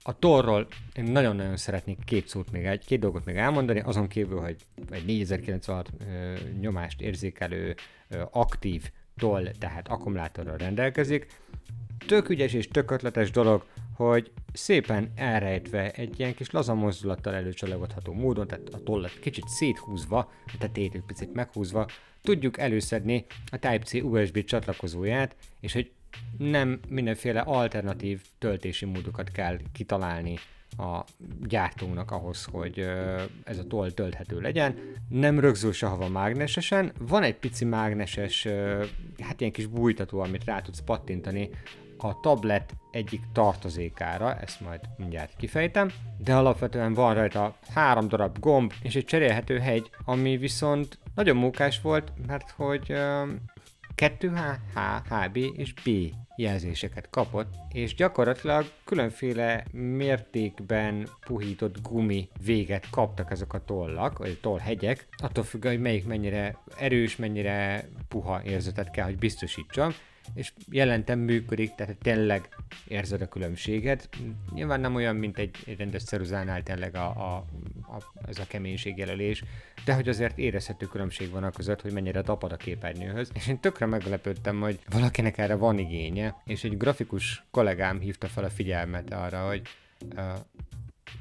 A 0.02 0.18
torról 0.18 0.66
én 0.94 1.04
nagyon-nagyon 1.04 1.56
szeretnék 1.56 2.04
két 2.04 2.28
szót 2.28 2.50
még, 2.50 2.64
egy, 2.64 2.84
két 2.84 3.00
dolgot 3.00 3.24
még 3.24 3.36
elmondani, 3.36 3.80
azon 3.80 4.08
kívül, 4.08 4.40
hogy 4.40 4.56
egy 4.90 5.04
4096 5.04 5.90
ö, 5.98 6.34
nyomást 6.60 7.00
érzékelő 7.00 7.74
ö, 8.08 8.22
aktív 8.30 8.90
toll, 9.16 9.50
tehát 9.58 9.88
akkumulátorral 9.88 10.56
rendelkezik. 10.56 11.26
Tök 12.06 12.28
ügyes 12.28 12.52
és 12.52 12.68
tök 12.68 12.90
ötletes 12.90 13.30
dolog, 13.30 13.64
hogy 13.96 14.32
szépen 14.52 15.12
elrejtve 15.14 15.90
egy 15.90 16.18
ilyen 16.18 16.34
kis 16.34 16.50
laza 16.50 16.74
mozdulattal 16.74 17.34
előcsalogatható 17.34 18.12
módon, 18.12 18.46
tehát 18.46 18.68
a 18.68 18.82
tollat 18.82 19.18
kicsit 19.20 19.48
széthúzva, 19.48 20.18
a 20.46 20.56
tetejét 20.58 20.94
egy 20.94 21.04
picit 21.06 21.34
meghúzva, 21.34 21.86
tudjuk 22.22 22.58
előszedni 22.58 23.26
a 23.50 23.58
Type-C 23.58 23.92
USB 23.94 24.44
csatlakozóját, 24.44 25.36
és 25.60 25.72
hogy 25.72 25.90
nem 26.38 26.80
mindenféle 26.88 27.40
alternatív 27.40 28.22
töltési 28.38 28.84
módokat 28.84 29.30
kell 29.30 29.58
kitalálni 29.72 30.38
a 30.78 31.04
gyártónak 31.46 32.10
ahhoz, 32.10 32.44
hogy 32.44 32.78
ez 33.44 33.58
a 33.58 33.66
toll 33.66 33.90
tölthető 33.90 34.40
legyen. 34.40 34.78
Nem 35.08 35.40
rögzül 35.40 35.72
sehova 35.72 36.08
mágnesesen, 36.08 36.92
van 36.98 37.22
egy 37.22 37.36
pici 37.36 37.64
mágneses, 37.64 38.46
hát 39.18 39.40
ilyen 39.40 39.52
kis 39.52 39.66
bújtató, 39.66 40.20
amit 40.20 40.44
rá 40.44 40.60
tudsz 40.60 40.80
pattintani 40.80 41.50
a 41.98 42.20
tablet 42.20 42.74
egyik 42.90 43.20
tartozékára, 43.32 44.34
ezt 44.34 44.60
majd 44.60 44.80
mindjárt 44.96 45.36
kifejtem, 45.36 45.90
de 46.18 46.34
alapvetően 46.34 46.94
van 46.94 47.14
rajta 47.14 47.56
három 47.74 48.08
darab 48.08 48.38
gomb 48.38 48.72
és 48.82 48.96
egy 48.96 49.04
cserélhető 49.04 49.58
hegy, 49.58 49.90
ami 50.04 50.36
viszont 50.36 50.98
nagyon 51.14 51.36
mókás 51.36 51.80
volt, 51.80 52.12
mert 52.26 52.50
hogy 52.50 52.94
2H, 53.96 54.56
H, 54.74 54.78
HB 55.08 55.36
és 55.36 55.72
B 55.72 55.88
jelzéseket 56.36 57.10
kapott, 57.10 57.54
és 57.72 57.94
gyakorlatilag 57.94 58.64
különféle 58.84 59.64
mértékben 59.72 61.08
puhított 61.26 61.80
gumi 61.82 62.28
véget 62.44 62.90
kaptak 62.90 63.30
ezek 63.30 63.52
a 63.52 63.64
tollak, 63.64 64.18
vagy 64.18 64.38
tollhegyek, 64.40 65.06
attól 65.16 65.44
függ, 65.44 65.64
hogy 65.64 65.80
melyik 65.80 66.06
mennyire 66.06 66.58
erős, 66.78 67.16
mennyire 67.16 67.88
puha 68.08 68.42
érzetet 68.44 68.90
kell, 68.90 69.04
hogy 69.04 69.18
biztosítsam, 69.18 69.94
és 70.34 70.52
jelentem 70.70 71.18
működik, 71.18 71.74
tehát 71.74 71.96
tényleg 71.96 72.48
érzed 72.88 73.20
a 73.20 73.28
különbséget. 73.28 74.08
Nyilván 74.52 74.80
nem 74.80 74.94
olyan, 74.94 75.16
mint 75.16 75.38
egy, 75.38 75.56
egy 75.66 75.78
rendes 75.78 76.04
ceruzánál 76.04 76.62
tényleg 76.62 76.94
a, 76.94 77.06
a, 77.06 77.36
a, 77.96 78.12
ez 78.28 78.38
a 78.38 78.46
keménységjelölés, 78.46 79.44
de 79.84 79.94
hogy 79.94 80.08
azért 80.08 80.38
érezhető 80.38 80.86
különbség 80.86 81.30
van 81.30 81.44
a 81.44 81.50
között, 81.50 81.80
hogy 81.80 81.92
mennyire 81.92 82.22
tapad 82.22 82.52
a 82.52 82.56
képernyőhöz. 82.56 83.30
És 83.34 83.46
én 83.46 83.60
tökre 83.60 83.86
meglepődtem, 83.86 84.60
hogy 84.60 84.78
valakinek 84.90 85.38
erre 85.38 85.54
van 85.54 85.78
igénye, 85.78 86.36
és 86.44 86.64
egy 86.64 86.76
grafikus 86.76 87.44
kollégám 87.50 88.00
hívta 88.00 88.26
fel 88.26 88.44
a 88.44 88.50
figyelmet 88.50 89.12
arra, 89.12 89.46
hogy 89.46 89.62
uh, 90.16 90.24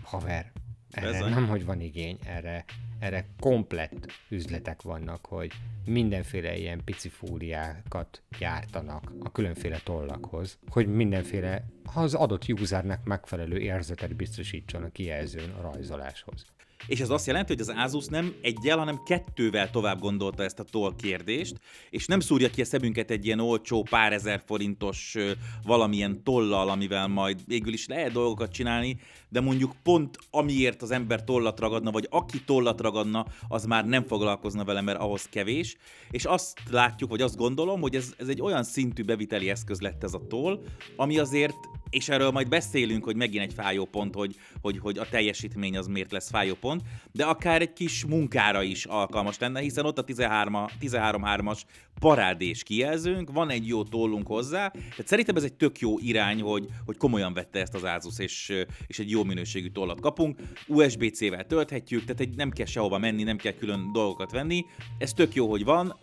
haver, 0.03 0.51
erre 0.93 1.29
nem, 1.29 1.47
hogy 1.47 1.65
van 1.65 1.81
igény, 1.81 2.17
erre, 2.25 2.65
erre 2.99 3.25
komplett 3.39 4.11
üzletek 4.29 4.81
vannak, 4.81 5.25
hogy 5.25 5.51
mindenféle 5.85 6.57
ilyen 6.57 6.83
pici 6.83 7.09
fóliákat 7.09 8.21
gyártanak 8.39 9.11
a 9.19 9.31
különféle 9.31 9.79
tollakhoz, 9.83 10.57
hogy 10.69 10.87
mindenféle, 10.87 11.65
az 11.93 12.13
adott 12.13 12.45
usernek 12.47 13.03
megfelelő 13.03 13.59
érzetet 13.59 14.15
biztosítson 14.15 14.83
a 14.83 14.91
kijelzőn 14.91 15.49
a 15.49 15.61
rajzoláshoz 15.61 16.45
és 16.87 16.99
ez 16.99 17.09
azt 17.09 17.27
jelenti, 17.27 17.53
hogy 17.53 17.61
az 17.61 17.73
Asus 17.77 18.05
nem 18.05 18.33
egyel, 18.41 18.77
hanem 18.77 19.03
kettővel 19.03 19.69
tovább 19.69 19.99
gondolta 19.99 20.43
ezt 20.43 20.59
a 20.59 20.63
toll 20.63 20.93
kérdést, 20.97 21.55
és 21.89 22.05
nem 22.05 22.19
szúrja 22.19 22.49
ki 22.49 22.61
a 22.61 22.65
szemünket 22.65 23.11
egy 23.11 23.25
ilyen 23.25 23.39
olcsó, 23.39 23.83
pár 23.89 24.13
ezer 24.13 24.43
forintos 24.45 25.17
valamilyen 25.63 26.23
tollal, 26.23 26.69
amivel 26.69 27.07
majd 27.07 27.39
végül 27.47 27.73
is 27.73 27.87
lehet 27.87 28.11
dolgokat 28.11 28.51
csinálni, 28.51 28.99
de 29.29 29.41
mondjuk 29.41 29.75
pont 29.83 30.17
amiért 30.31 30.81
az 30.81 30.91
ember 30.91 31.23
tollat 31.23 31.59
ragadna, 31.59 31.91
vagy 31.91 32.07
aki 32.09 32.43
tollat 32.43 32.81
ragadna, 32.81 33.25
az 33.47 33.65
már 33.65 33.85
nem 33.85 34.03
foglalkozna 34.03 34.63
vele, 34.63 34.81
mert 34.81 34.99
ahhoz 34.99 35.25
kevés, 35.29 35.77
és 36.09 36.25
azt 36.25 36.59
látjuk, 36.69 37.09
vagy 37.09 37.21
azt 37.21 37.37
gondolom, 37.37 37.81
hogy 37.81 37.95
ez, 37.95 38.13
ez 38.17 38.27
egy 38.27 38.41
olyan 38.41 38.63
szintű 38.63 39.03
beviteli 39.03 39.49
eszköz 39.49 39.81
lett 39.81 40.03
ez 40.03 40.13
a 40.13 40.27
toll, 40.27 40.63
ami 40.95 41.17
azért 41.17 41.57
és 41.93 42.09
erről 42.09 42.31
majd 42.31 42.49
beszélünk, 42.49 43.03
hogy 43.03 43.15
megint 43.15 43.43
egy 43.43 43.53
fájó 43.53 43.85
pont, 43.85 44.15
hogy, 44.15 44.35
hogy, 44.61 44.79
hogy 44.79 44.97
a 44.97 45.09
teljesítmény 45.09 45.77
az 45.77 45.87
miért 45.87 46.11
lesz 46.11 46.29
fájó 46.29 46.53
pont, 46.53 46.72
de 47.11 47.25
akár 47.25 47.61
egy 47.61 47.73
kis 47.73 48.05
munkára 48.05 48.61
is 48.61 48.85
alkalmas 48.85 49.39
lenne, 49.39 49.59
hiszen 49.59 49.85
ott 49.85 49.99
a 49.99 50.03
13-3-as 50.03 51.61
parádés 51.99 52.63
kijelzőnk, 52.63 53.31
van 53.31 53.49
egy 53.49 53.67
jó 53.67 53.83
tollunk 53.83 54.27
hozzá, 54.27 54.67
tehát 54.67 55.07
szerintem 55.07 55.35
ez 55.35 55.43
egy 55.43 55.53
tök 55.53 55.79
jó 55.79 55.99
irány, 55.99 56.41
hogy, 56.41 56.67
hogy 56.85 56.97
komolyan 56.97 57.33
vette 57.33 57.59
ezt 57.59 57.73
az 57.73 57.83
Asus, 57.83 58.19
és, 58.19 58.53
és 58.87 58.99
egy 58.99 59.09
jó 59.09 59.23
minőségű 59.23 59.69
tollat 59.69 59.99
kapunk. 59.99 60.39
USB-C-vel 60.67 61.45
tölthetjük, 61.45 62.03
tehát 62.03 62.19
egy, 62.19 62.35
nem 62.35 62.51
kell 62.51 62.65
sehova 62.65 62.97
menni, 62.97 63.23
nem 63.23 63.37
kell 63.37 63.53
külön 63.53 63.91
dolgokat 63.91 64.31
venni. 64.31 64.65
Ez 64.97 65.13
tök 65.13 65.33
jó, 65.33 65.49
hogy 65.49 65.63
van, 65.63 65.95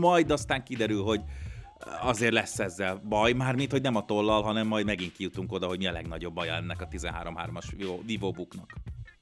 majd 0.00 0.30
aztán 0.30 0.64
kiderül, 0.64 1.02
hogy 1.02 1.20
azért 2.00 2.32
lesz 2.32 2.58
ezzel 2.58 3.02
baj, 3.08 3.32
mármint, 3.32 3.70
hogy 3.70 3.82
nem 3.82 3.96
a 3.96 4.04
tollal, 4.04 4.42
hanem 4.42 4.66
majd 4.66 4.86
megint 4.86 5.12
kijutunk 5.12 5.52
oda, 5.52 5.66
hogy 5.66 5.78
mi 5.78 5.86
a 5.86 5.92
legnagyobb 5.92 6.34
baja 6.34 6.54
ennek 6.54 6.80
a 6.80 6.88
13.3-as 6.88 7.98
Vivobooknak. 8.06 8.72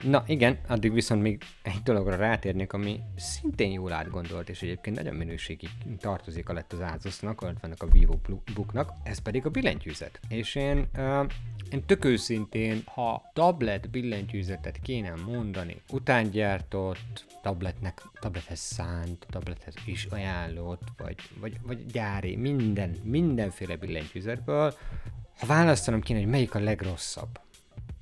Na 0.02 0.24
igen, 0.26 0.58
addig 0.68 0.92
viszont 0.92 1.22
még 1.22 1.42
egy 1.62 1.82
dologra 1.84 2.16
rátérnék, 2.16 2.72
ami 2.72 3.00
szintén 3.16 3.72
jól 3.72 3.92
átgondolt, 3.92 4.48
és 4.48 4.62
egyébként 4.62 4.96
nagyon 4.96 5.14
minőségi 5.14 5.68
tartozik 5.98 6.48
lett 6.48 6.72
az 6.72 6.80
Asusnak, 6.80 7.46
ennek 7.60 7.82
a 7.82 7.86
Vivo 7.86 8.16
Booknak, 8.54 8.92
ez 9.02 9.18
pedig 9.18 9.46
a 9.46 9.50
billentyűzet. 9.50 10.20
És 10.28 10.54
én 10.54 10.88
uh, 10.96 11.26
én 11.70 11.84
tök 11.86 12.04
őszintén, 12.04 12.82
ha 12.84 13.30
tablet 13.32 13.90
billentyűzetet 13.90 14.78
kéne 14.82 15.14
mondani, 15.26 15.82
utángyártott, 15.90 17.26
tabletnek, 17.42 18.02
tablethez 18.20 18.58
szánt, 18.58 19.26
tablethez 19.30 19.74
is 19.86 20.04
ajánlott, 20.04 20.82
vagy, 20.96 21.16
vagy, 21.40 21.56
vagy 21.62 21.86
gyári, 21.86 22.36
minden, 22.36 22.96
mindenféle 23.02 23.76
billentyűzetből, 23.76 24.74
ha 25.38 25.46
választanom 25.46 26.00
kéne, 26.00 26.18
hogy 26.18 26.28
melyik 26.28 26.54
a 26.54 26.60
legrosszabb, 26.60 27.40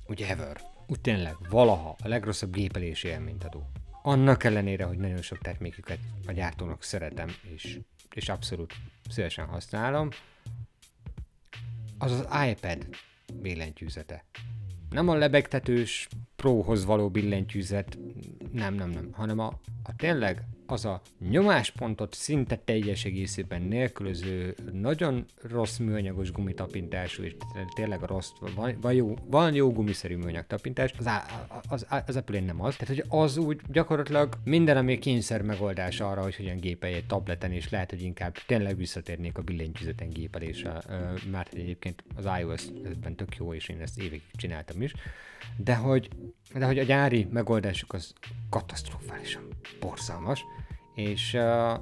ugye 0.07 0.29
ever, 0.29 0.61
úgy 0.87 1.01
tényleg 1.01 1.35
valaha 1.49 1.95
a 2.03 2.07
legrosszabb 2.07 2.53
gépelési 2.53 3.07
élményt 3.07 3.43
adó. 3.43 3.69
Annak 4.01 4.43
ellenére, 4.43 4.83
hogy 4.83 4.97
nagyon 4.97 5.21
sok 5.21 5.37
terméküket 5.37 5.99
a 6.27 6.31
gyártónak 6.31 6.83
szeretem, 6.83 7.29
és, 7.41 7.79
és 8.13 8.29
abszolút 8.29 8.73
szívesen 9.09 9.45
használom, 9.45 10.09
az 11.97 12.11
az 12.11 12.27
iPad 12.49 12.87
billentyűzete. 13.33 14.23
Nem 14.89 15.09
a 15.09 15.15
lebegtetős 15.15 16.07
próhoz 16.35 16.85
való 16.85 17.09
billentyűzet, 17.09 17.97
nem, 18.51 18.73
nem, 18.73 18.89
nem, 18.89 19.09
hanem 19.11 19.39
a, 19.39 19.59
a 19.83 19.95
tényleg 19.95 20.43
az 20.65 20.85
a 20.85 21.01
nyomáspontot 21.29 22.13
szinte 22.13 22.55
teljes 22.55 23.05
egészében 23.05 23.61
nélkülöző, 23.61 24.55
nagyon 24.71 25.25
rossz 25.41 25.77
műanyagos 25.77 26.31
gumitapintású, 26.31 27.23
és 27.23 27.35
tényleg 27.75 28.01
rossz, 28.01 28.29
van, 28.55 28.77
van, 28.81 28.93
jó, 28.93 29.15
van 29.25 29.53
jó 29.53 29.71
gumiszerű 29.71 30.15
műanyag 30.15 30.47
tapintás, 30.47 30.93
az, 30.99 31.05
az, 31.67 31.85
az, 31.89 32.03
az 32.07 32.15
Apple 32.15 32.39
nem 32.39 32.61
az. 32.61 32.75
Tehát, 32.75 32.95
hogy 32.95 33.05
az 33.07 33.37
úgy 33.37 33.61
gyakorlatilag 33.67 34.37
minden, 34.43 34.77
ami 34.77 34.99
kényszer 34.99 35.41
megoldás 35.41 35.99
arra, 35.99 36.21
hogy 36.21 36.35
hogyan 36.35 36.57
gépelj 36.57 36.93
egy 36.93 37.05
tableten, 37.05 37.51
és 37.51 37.69
lehet, 37.69 37.89
hogy 37.89 38.01
inkább 38.01 38.35
tényleg 38.45 38.77
visszatérnék 38.77 39.37
a 39.37 39.41
billentyűzeten 39.41 40.09
gépelésre, 40.09 40.81
mert 41.31 41.53
egyébként 41.53 42.03
az 42.15 42.27
iOS 42.39 42.65
ebben 42.85 43.15
tök 43.15 43.35
jó, 43.37 43.53
és 43.53 43.69
én 43.69 43.81
ezt 43.81 43.99
évekig 43.99 44.21
csináltam 44.35 44.81
is, 44.81 44.93
de 45.57 45.75
hogy, 45.75 46.09
de 46.53 46.65
hogy 46.65 46.79
a 46.79 46.83
gyári 46.83 47.27
megoldásuk 47.31 47.93
az 47.93 48.13
katasztrofálisan 48.49 49.47
borzalmas, 49.79 50.43
és 50.95 51.33
uh, 51.33 51.79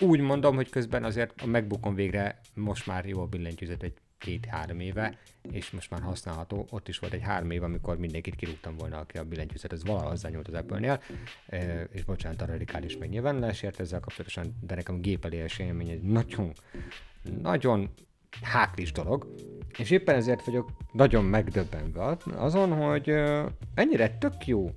úgy 0.00 0.20
mondom, 0.20 0.54
hogy 0.54 0.70
közben 0.70 1.04
azért 1.04 1.42
a 1.42 1.46
MacBookon 1.46 1.94
végre 1.94 2.40
most 2.54 2.86
már 2.86 3.06
jó 3.06 3.20
a 3.20 3.26
billentyűzet 3.26 3.82
egy 3.82 3.94
két-három 4.24 4.80
éve, 4.80 5.18
és 5.50 5.70
most 5.70 5.90
már 5.90 6.02
használható. 6.02 6.66
Ott 6.70 6.88
is 6.88 6.98
volt 6.98 7.12
egy 7.12 7.22
három 7.22 7.50
év, 7.50 7.62
amikor 7.62 7.98
mindenkit 7.98 8.34
kirúgtam 8.34 8.76
volna, 8.76 8.98
aki 8.98 9.18
a 9.18 9.24
billentyűzet, 9.24 9.72
ez 9.72 9.84
valahol 9.84 10.10
hozzányúlt 10.10 10.48
az 10.48 10.54
Apple-nél, 10.54 11.02
és 11.92 12.04
bocsánat 12.04 12.40
a 12.40 12.46
radikális 12.46 12.96
megnyilvánulásért 12.96 13.80
ezzel 13.80 14.00
kapcsolatosan, 14.00 14.56
de 14.60 14.74
nekem 14.74 15.00
gépelés 15.00 15.58
élmény 15.58 15.88
egy 15.88 16.02
nagyon, 16.02 16.52
nagyon 17.42 17.90
háklis 18.42 18.92
dolog, 18.92 19.34
és 19.78 19.90
éppen 19.90 20.14
ezért 20.14 20.44
vagyok 20.44 20.70
nagyon 20.92 21.24
megdöbbenve 21.24 22.16
azon, 22.36 22.72
hogy 22.72 23.08
ennyire 23.74 24.18
tök 24.18 24.46
jó 24.46 24.70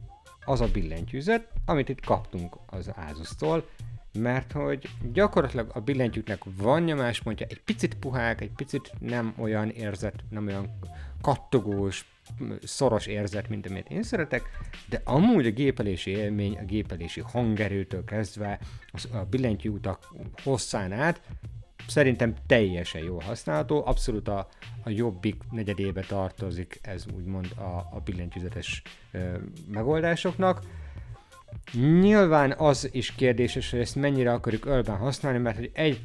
az 0.46 0.62
a 0.62 0.68
billentyűzet, 0.74 1.48
amit 1.66 1.90
itt 1.90 2.06
kaptunk 2.06 2.58
az 2.66 2.92
Asus-tól, 2.96 3.70
mert 4.14 4.52
hogy 4.52 4.90
gyakorlatilag 5.14 5.72
a 5.74 5.80
billentyűknek 5.80 6.42
van 6.58 6.84
nyomáspontja, 6.84 7.46
egy 7.50 7.62
picit 7.62 7.96
puhák, 7.96 8.42
egy 8.42 8.52
picit 8.56 8.92
nem 9.00 9.34
olyan 9.38 9.70
érzet, 9.70 10.24
nem 10.30 10.48
olyan 10.48 10.80
kattogós, 11.22 12.06
szoros 12.64 13.06
érzet, 13.06 13.50
mint 13.50 13.70
amit 13.70 13.90
én 13.90 14.04
szeretek, 14.04 14.44
de 14.90 15.02
amúgy 15.04 15.46
a 15.46 15.52
gépelési 15.52 16.12
élmény, 16.12 16.58
a 16.58 16.66
gépelési 16.66 17.22
hangerőtől 17.22 18.04
kezdve, 18.04 18.60
a 19.12 19.18
billentyű 19.18 19.70
utak 19.70 20.14
hosszán 20.44 20.92
át 20.92 21.22
szerintem 21.88 22.34
teljesen 22.48 23.04
jó 23.04 23.20
használható, 23.20 23.86
abszolút 23.86 24.28
a, 24.28 24.48
a 24.84 24.90
jobbik 24.90 25.36
negyedébe 25.52 26.02
tartozik 26.02 26.80
ez 26.82 27.06
úgymond 27.16 27.48
a, 27.58 27.96
a 27.96 28.02
billentyűzetes 28.06 28.82
ö, 29.12 29.38
megoldásoknak. 29.72 30.62
Nyilván 31.74 32.52
az 32.52 32.90
is 32.92 33.16
kérdéses, 33.16 33.72
hogy 33.72 33.80
ezt 33.80 33.96
mennyire 33.96 34.34
akarjuk 34.34 34.66
ölben 34.66 34.98
használni, 34.98 35.38
mert 35.38 35.58
hogy 35.58 35.72
egy 35.74 36.02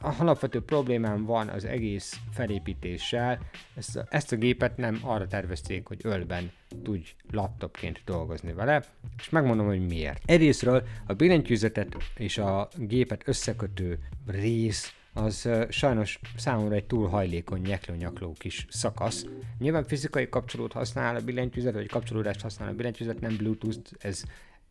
alapvető 0.00 0.62
problémám 0.62 1.24
van 1.24 1.48
az 1.48 1.64
egész 1.64 2.20
felépítéssel. 2.32 3.38
Ezt 3.74 3.96
a, 3.96 4.06
ezt 4.10 4.32
a 4.32 4.36
gépet 4.36 4.76
nem 4.76 4.98
arra 5.02 5.26
tervezték, 5.26 5.86
hogy 5.86 6.00
ölben 6.02 6.50
tudj 6.82 7.14
laptopként 7.30 8.02
dolgozni 8.04 8.52
vele, 8.52 8.84
és 9.18 9.28
megmondom, 9.28 9.66
hogy 9.66 9.86
miért. 9.86 10.22
Egyrésztről 10.24 10.82
a 11.06 11.12
billentyűzetet 11.12 11.96
és 12.16 12.38
a 12.38 12.68
gépet 12.76 13.28
összekötő 13.28 13.98
rész 14.26 14.94
az 15.16 15.48
sajnos 15.68 16.20
számomra 16.36 16.74
egy 16.74 16.84
túl 16.84 17.08
hajlékony 17.08 17.60
nyeklő-nyakló 17.60 18.32
kis 18.32 18.66
szakasz. 18.70 19.26
Nyilván 19.58 19.84
fizikai 19.84 20.28
kapcsolót 20.28 20.72
használ 20.72 21.16
a 21.16 21.20
billentyűzet, 21.20 21.74
vagy 21.74 21.88
kapcsolódást 21.88 22.40
használ 22.40 22.68
a 22.68 22.72
billentyűzet, 22.72 23.20
nem 23.20 23.36
Bluetooth, 23.36 23.90
ez 23.98 24.22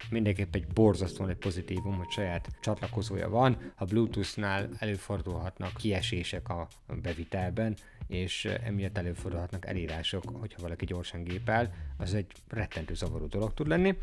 mindenképp 0.09 0.55
egy 0.55 0.67
borzasztóan 0.67 1.29
egy 1.29 1.35
pozitívum, 1.35 1.95
hogy 1.95 2.09
saját 2.09 2.47
csatlakozója 2.59 3.29
van. 3.29 3.57
A 3.75 3.85
Bluetooth-nál 3.85 4.69
előfordulhatnak 4.77 5.73
kiesések 5.73 6.49
a 6.49 6.67
bevitelben, 7.01 7.75
és 8.07 8.45
emiatt 8.45 8.97
előfordulhatnak 8.97 9.65
elírások, 9.65 10.23
hogyha 10.39 10.61
valaki 10.61 10.85
gyorsan 10.85 11.23
gépel, 11.23 11.73
az 11.97 12.13
egy 12.13 12.31
rettentő 12.49 12.93
zavaró 12.93 13.25
dolog 13.25 13.53
tud 13.53 13.67
lenni 13.67 13.97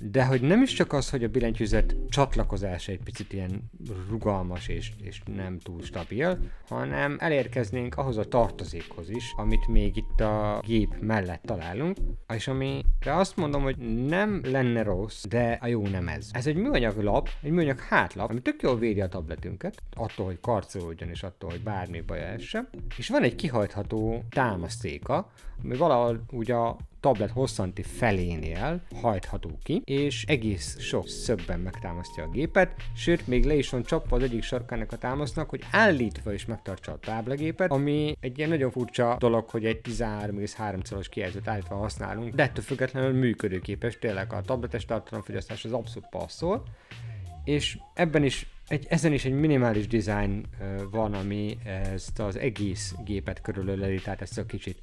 de 0.00 0.24
hogy 0.24 0.40
nem 0.40 0.62
is 0.62 0.72
csak 0.72 0.92
az, 0.92 1.10
hogy 1.10 1.24
a 1.24 1.28
billentyűzet 1.28 1.96
csatlakozása 2.08 2.92
egy 2.92 3.02
picit 3.04 3.32
ilyen 3.32 3.70
rugalmas 4.08 4.68
és, 4.68 4.92
és 5.02 5.22
nem 5.36 5.58
túl 5.58 5.82
stabil, 5.82 6.38
hanem 6.68 7.16
elérkeznénk 7.20 7.96
ahhoz 7.96 8.16
a 8.16 8.24
tartozékhoz 8.24 9.10
is, 9.10 9.32
amit 9.36 9.66
még 9.66 9.96
itt 9.96 10.20
a 10.20 10.62
gép 10.66 10.96
mellett 11.00 11.42
találunk, 11.42 11.96
és 12.34 12.48
amire 12.48 12.82
azt 13.16 13.36
mondom, 13.36 13.62
hogy 13.62 13.76
nem 14.06 14.40
lenne 14.44 14.82
rossz, 14.82 15.24
de 15.24 15.58
a 15.60 15.66
jó 15.66 15.86
nem 15.86 16.08
ez. 16.08 16.28
Ez 16.32 16.46
egy 16.46 16.56
műanyag 16.56 16.96
lap, 16.96 17.28
egy 17.42 17.50
műanyag 17.50 17.78
hátlap, 17.78 18.30
ami 18.30 18.40
tök 18.40 18.62
jól 18.62 18.78
védi 18.78 19.00
a 19.00 19.08
tabletünket, 19.08 19.82
attól, 19.96 20.26
hogy 20.26 20.40
karcolódjon 20.40 21.08
és 21.08 21.22
attól, 21.22 21.50
hogy 21.50 21.62
bármi 21.62 22.00
baj 22.00 22.20
esse. 22.20 22.68
És 22.96 23.08
van 23.08 23.22
egy 23.22 23.34
kihajtható 23.34 24.24
támasztéka, 24.30 25.30
ami 25.62 25.76
valahol 25.76 26.24
úgy 26.30 26.50
a 26.50 26.76
tablet 27.04 27.30
hosszanti 27.30 27.82
felénél 27.82 28.82
hajtható 29.00 29.58
ki, 29.62 29.82
és 29.84 30.24
egész 30.26 30.80
sok 30.80 31.08
szögben 31.08 31.60
megtámasztja 31.60 32.24
a 32.24 32.28
gépet, 32.28 32.74
sőt, 32.96 33.26
még 33.26 33.44
le 33.44 33.54
is 33.54 33.70
van 33.70 33.82
csapva 33.82 34.16
az 34.16 34.22
egyik 34.22 34.42
sarkának 34.42 34.92
a 34.92 34.96
támasznak, 34.96 35.50
hogy 35.50 35.62
állítva 35.70 36.32
is 36.32 36.46
megtartsa 36.46 36.92
a 36.92 36.98
táblagépet, 36.98 37.70
ami 37.70 38.16
egy 38.20 38.38
ilyen 38.38 38.48
nagyon 38.48 38.70
furcsa 38.70 39.16
dolog, 39.18 39.48
hogy 39.48 39.64
egy 39.64 39.80
13,3 39.82 40.84
szoros 40.84 41.08
kijelzőt 41.08 41.48
állítva 41.48 41.76
használunk, 41.76 42.34
de 42.34 42.42
ettől 42.42 42.64
függetlenül 42.64 43.12
működőképes, 43.12 43.98
tényleg 43.98 44.32
a 44.32 44.42
tabletes 44.42 44.84
tartalomfogyasztás 44.84 45.64
az 45.64 45.72
abszolút 45.72 46.08
passzol, 46.08 46.62
és 47.44 47.78
ebben 47.94 48.24
is 48.24 48.46
egy, 48.68 48.86
ezen 48.88 49.12
is 49.12 49.24
egy 49.24 49.32
minimális 49.32 49.86
design 49.86 50.44
van, 50.90 51.14
ami 51.14 51.58
ezt 51.64 52.18
az 52.18 52.36
egész 52.36 52.94
gépet 53.04 53.40
körülöleli, 53.40 54.00
tehát 54.00 54.22
ezt 54.22 54.38
a 54.38 54.46
kicsit 54.46 54.78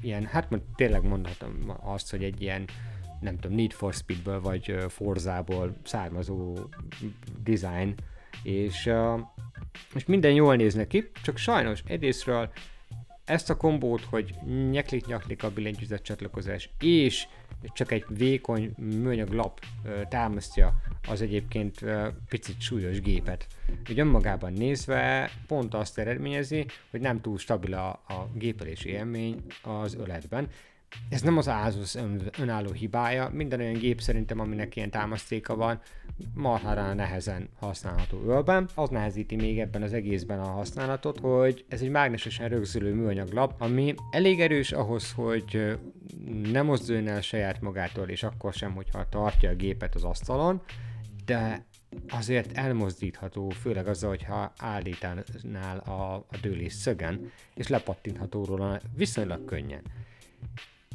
ilyen, 0.00 0.24
hát 0.24 0.50
most 0.50 0.62
tényleg 0.74 1.02
mondhatom 1.02 1.72
azt, 1.80 2.10
hogy 2.10 2.24
egy 2.24 2.42
ilyen 2.42 2.64
nem 3.20 3.38
tudom, 3.38 3.56
Need 3.56 3.72
for 3.72 3.94
Speedből 3.94 4.40
vagy 4.40 4.76
Forzából 4.88 5.76
származó 5.84 6.58
design, 7.42 7.94
és, 8.42 8.90
és 9.94 10.04
minden 10.04 10.32
jól 10.32 10.56
néz 10.56 10.74
neki, 10.74 11.10
csak 11.22 11.36
sajnos 11.36 11.82
egyrésztről 11.86 12.50
ezt 13.24 13.50
a 13.50 13.56
kombót, 13.56 14.04
hogy 14.04 14.34
nyeklik-nyaklik 14.70 15.42
a 15.42 15.50
billentyűzet 15.50 16.02
csatlakozás, 16.02 16.70
és 16.80 17.26
csak 17.72 17.92
egy 17.92 18.04
vékony 18.08 18.72
műanyag 18.76 19.32
lap 19.32 19.60
támasztja 20.08 20.74
az 21.08 21.22
egyébként 21.22 21.84
picit 22.28 22.60
súlyos 22.60 23.00
gépet. 23.00 23.46
Úgy 23.90 23.98
önmagában 23.98 24.52
nézve 24.52 25.30
pont 25.46 25.74
azt 25.74 25.98
eredményezi, 25.98 26.66
hogy 26.90 27.00
nem 27.00 27.20
túl 27.20 27.38
stabil 27.38 27.74
a, 27.74 27.88
a 27.88 28.28
gépelési 28.34 28.88
élmény 28.88 29.42
az 29.62 29.94
öletben, 29.94 30.48
ez 31.08 31.22
nem 31.22 31.36
az 31.36 31.48
Asus 31.48 31.94
ön, 31.94 32.30
önálló 32.38 32.72
hibája, 32.72 33.30
minden 33.32 33.60
olyan 33.60 33.72
gép 33.72 34.00
szerintem, 34.00 34.40
aminek 34.40 34.76
ilyen 34.76 34.90
támasztéka 34.90 35.56
van, 35.56 35.80
marhára 36.34 36.94
nehezen 36.94 37.48
használható 37.58 38.22
ölben. 38.26 38.68
Az 38.74 38.88
nehezíti 38.88 39.36
még 39.36 39.60
ebben 39.60 39.82
az 39.82 39.92
egészben 39.92 40.40
a 40.40 40.50
használatot, 40.50 41.18
hogy 41.18 41.64
ez 41.68 41.80
egy 41.80 41.90
mágnesesen 41.90 42.48
rögzülő 42.48 42.94
műanyag 42.94 43.32
lap, 43.32 43.54
ami 43.58 43.94
elég 44.10 44.40
erős 44.40 44.72
ahhoz, 44.72 45.12
hogy 45.12 45.78
nem 46.52 46.66
mozduljon 46.66 47.08
el 47.08 47.20
saját 47.20 47.60
magától, 47.60 48.08
és 48.08 48.22
akkor 48.22 48.52
sem, 48.52 48.74
hogyha 48.74 49.08
tartja 49.08 49.50
a 49.50 49.54
gépet 49.54 49.94
az 49.94 50.04
asztalon, 50.04 50.62
de 51.24 51.66
azért 52.08 52.56
elmozdítható, 52.56 53.48
főleg 53.50 53.86
azzal, 53.86 54.08
hogyha 54.08 54.52
állítanál 54.58 55.78
a, 55.78 56.14
a 56.14 56.36
dőlés 56.42 56.72
szögen, 56.72 57.30
és 57.54 57.68
lepattintható 57.68 58.44
róla 58.44 58.80
viszonylag 58.96 59.44
könnyen. 59.44 59.82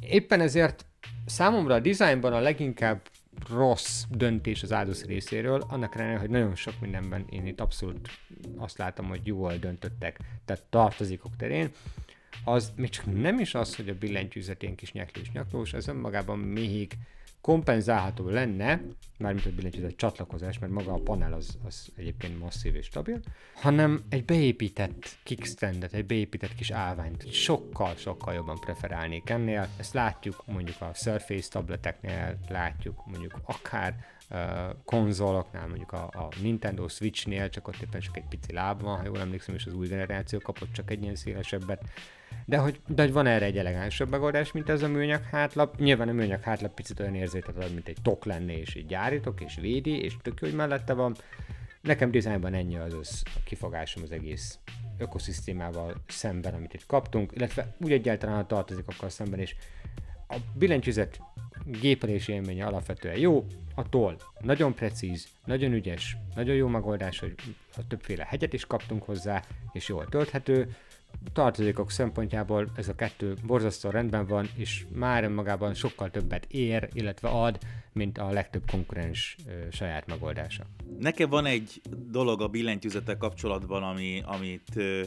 Éppen 0.02 0.42
ezért 0.42 0.86
számomra 1.26 1.74
a 1.74 1.80
dizájnban 1.80 2.34
a 2.34 2.40
leginkább 2.40 3.02
rossz 3.50 4.04
döntés 4.10 4.64
az 4.64 4.72
áldozat 4.72 5.08
részéről, 5.08 5.64
annak 5.70 5.96
ellenére, 5.96 6.20
hogy 6.20 6.30
nagyon 6.30 6.56
sok 6.56 6.74
mindenben 6.80 7.26
én 7.30 7.46
itt 7.46 7.60
abszolút 7.60 8.10
azt 8.58 8.78
látom, 8.78 9.08
hogy 9.08 9.22
jól 9.24 9.58
döntöttek, 9.58 10.20
tehát 10.46 10.64
tartozékok 10.70 11.36
terén. 11.36 11.72
az 12.44 12.72
még 12.76 12.90
csak 12.90 13.22
nem 13.22 13.40
is 13.40 13.56
az, 13.56 13.76
hogy 13.76 13.90
a 13.90 13.98
billentyűzet 13.98 14.64
ilyen 14.64 14.76
kis 14.76 14.92
nyeklős 14.92 15.32
nyaklós, 15.32 15.74
ez 15.74 15.88
önmagában 15.88 16.40
még 16.40 16.98
kompenzálható 17.48 18.30
lenne, 18.30 18.82
mármint 19.18 19.46
a 19.46 19.50
billentyűzet 19.56 19.96
csatlakozás, 19.96 20.60
mert 20.60 20.74
maga 20.74 20.94
a 20.94 21.00
panel 21.00 21.34
az, 21.34 21.58
az 21.66 21.92
egyébként 21.96 22.40
masszív 22.40 22.76
és 22.76 22.86
stabil, 22.86 23.20
hanem 23.56 24.04
egy 24.10 24.26
beépített 24.26 25.18
kickstandet, 25.24 25.94
egy 25.94 26.06
beépített 26.06 26.56
kis 26.56 26.72
állványt 26.72 27.34
sokkal-sokkal 27.34 28.34
jobban 28.34 28.60
preferálnék 28.60 29.30
ennél. 29.30 29.68
Ezt 29.78 29.94
látjuk 29.94 30.44
mondjuk 30.46 30.82
a 30.82 30.92
Surface 30.94 31.50
tableteknél, 31.50 32.38
látjuk 32.50 33.06
mondjuk 33.06 33.40
akár 33.46 33.96
konzoloknál, 34.86 35.68
mondjuk 35.68 35.92
a, 35.92 36.04
a 36.04 36.30
Nintendo 36.42 36.88
Switchnél, 36.88 37.50
csak 37.50 37.68
ott 37.68 37.82
éppen 37.82 38.02
csak 38.02 38.18
egy 38.18 38.28
pici 38.30 38.54
láb 38.54 38.82
van, 38.82 38.98
ha 38.98 39.06
jól 39.06 39.20
emlékszem, 39.20 39.56
és 39.56 39.66
az 39.66 39.74
új 39.74 39.88
generáció 39.88 40.40
kapott 40.40 40.72
csak 40.72 40.92
egy 40.92 41.02
ilyen 41.02 41.16
szélesebbet. 41.16 41.84
De 42.46 42.58
hogy, 42.58 42.80
de 42.88 43.02
hogy 43.02 43.12
van 43.12 43.26
erre 43.26 43.46
egy 43.46 43.58
elegánsabb 43.58 44.10
megoldás, 44.10 44.52
mint 44.52 44.70
ez 44.70 44.82
a 44.82 44.88
műanyag 44.88 45.24
hátlap. 45.24 45.78
Nyilván 45.78 46.10
a 46.10 46.12
műanyag 46.12 46.42
hátlap 46.42 46.74
picit 46.74 47.00
olyan 47.00 47.16
érzéket 47.16 47.58
ad, 47.58 47.74
mint 47.74 47.88
egy 47.88 47.98
tok 48.02 48.26
lenne, 48.26 48.58
és 48.58 48.76
így 48.76 48.86
gyárítok, 48.86 49.42
és 49.42 49.58
védi, 49.62 50.02
és 50.02 50.18
tök 50.22 50.40
jó, 50.42 50.48
hogy 50.48 50.58
mellette 50.58 50.94
van. 50.94 51.16
Nekem 51.82 52.12
dizájnban 52.12 52.54
ennyi 52.54 52.78
az, 52.78 52.94
az 52.94 53.24
a 53.26 53.40
kifogásom 53.44 54.04
az 54.04 54.12
egész 54.12 54.60
ökoszisztémával 54.98 55.96
szemben, 56.08 56.54
amit 56.54 56.74
itt 56.74 56.86
kaptunk, 56.86 57.32
illetve 57.36 57.76
úgy 57.80 57.92
egyáltalán 57.92 58.48
tartozik 58.48 58.88
akkor 58.88 59.12
szemben, 59.12 59.40
és 59.40 59.56
a 60.30 60.36
billentyűzet 60.54 61.20
gépelési 61.66 62.32
élménye 62.32 62.66
alapvetően 62.66 63.18
jó, 63.18 63.46
a 63.76 63.90
toll 63.90 64.18
nagyon 64.40 64.74
precíz, 64.74 65.28
nagyon 65.46 65.74
ügyes, 65.74 66.18
nagyon 66.36 66.56
jó 66.56 66.68
megoldás, 66.68 67.20
hogy 67.20 67.36
a 67.78 67.88
többféle 67.88 68.26
hegyet 68.30 68.54
is 68.54 68.66
kaptunk 68.66 69.04
hozzá, 69.04 69.44
és 69.72 69.88
jól 69.88 70.06
tölthető, 70.10 70.76
tartozékok 71.34 71.92
szempontjából 71.92 72.72
ez 72.76 72.88
a 72.88 72.96
kettő 72.96 73.34
borzasztó 73.46 73.90
rendben 73.90 74.28
van, 74.28 74.50
és 74.56 74.86
már 74.94 75.24
önmagában 75.24 75.74
sokkal 75.74 76.10
többet 76.10 76.46
ér, 76.46 76.90
illetve 76.94 77.30
ad, 77.30 77.60
mint 77.94 78.18
a 78.18 78.30
legtöbb 78.30 78.64
konkurens 78.72 79.36
ö, 79.48 79.52
saját 79.72 80.08
megoldása. 80.08 80.64
Nekem 81.00 81.30
van 81.30 81.46
egy 81.46 81.82
dolog 82.12 82.42
a 82.42 82.48
billentyűzettel 82.48 83.18
kapcsolatban, 83.18 83.84
ami, 83.84 84.22
amit 84.26 84.72
ö, 84.76 85.04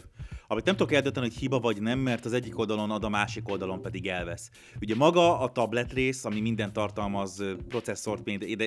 amit 0.52 0.64
nem 0.64 0.76
tudok 0.76 0.92
eldönteni, 0.92 1.26
hogy 1.26 1.36
hiba 1.36 1.60
vagy 1.60 1.80
nem, 1.80 1.98
mert 1.98 2.24
az 2.24 2.32
egyik 2.32 2.58
oldalon 2.58 2.90
ad, 2.90 3.04
a 3.04 3.08
másik 3.08 3.48
oldalon 3.48 3.82
pedig 3.82 4.06
elvesz. 4.06 4.50
Ugye 4.80 4.94
maga 4.94 5.38
a 5.38 5.52
tablet 5.52 5.92
rész, 5.92 6.24
ami 6.24 6.40
minden 6.40 6.72
tartalmaz 6.72 7.44
processzort, 7.68 8.24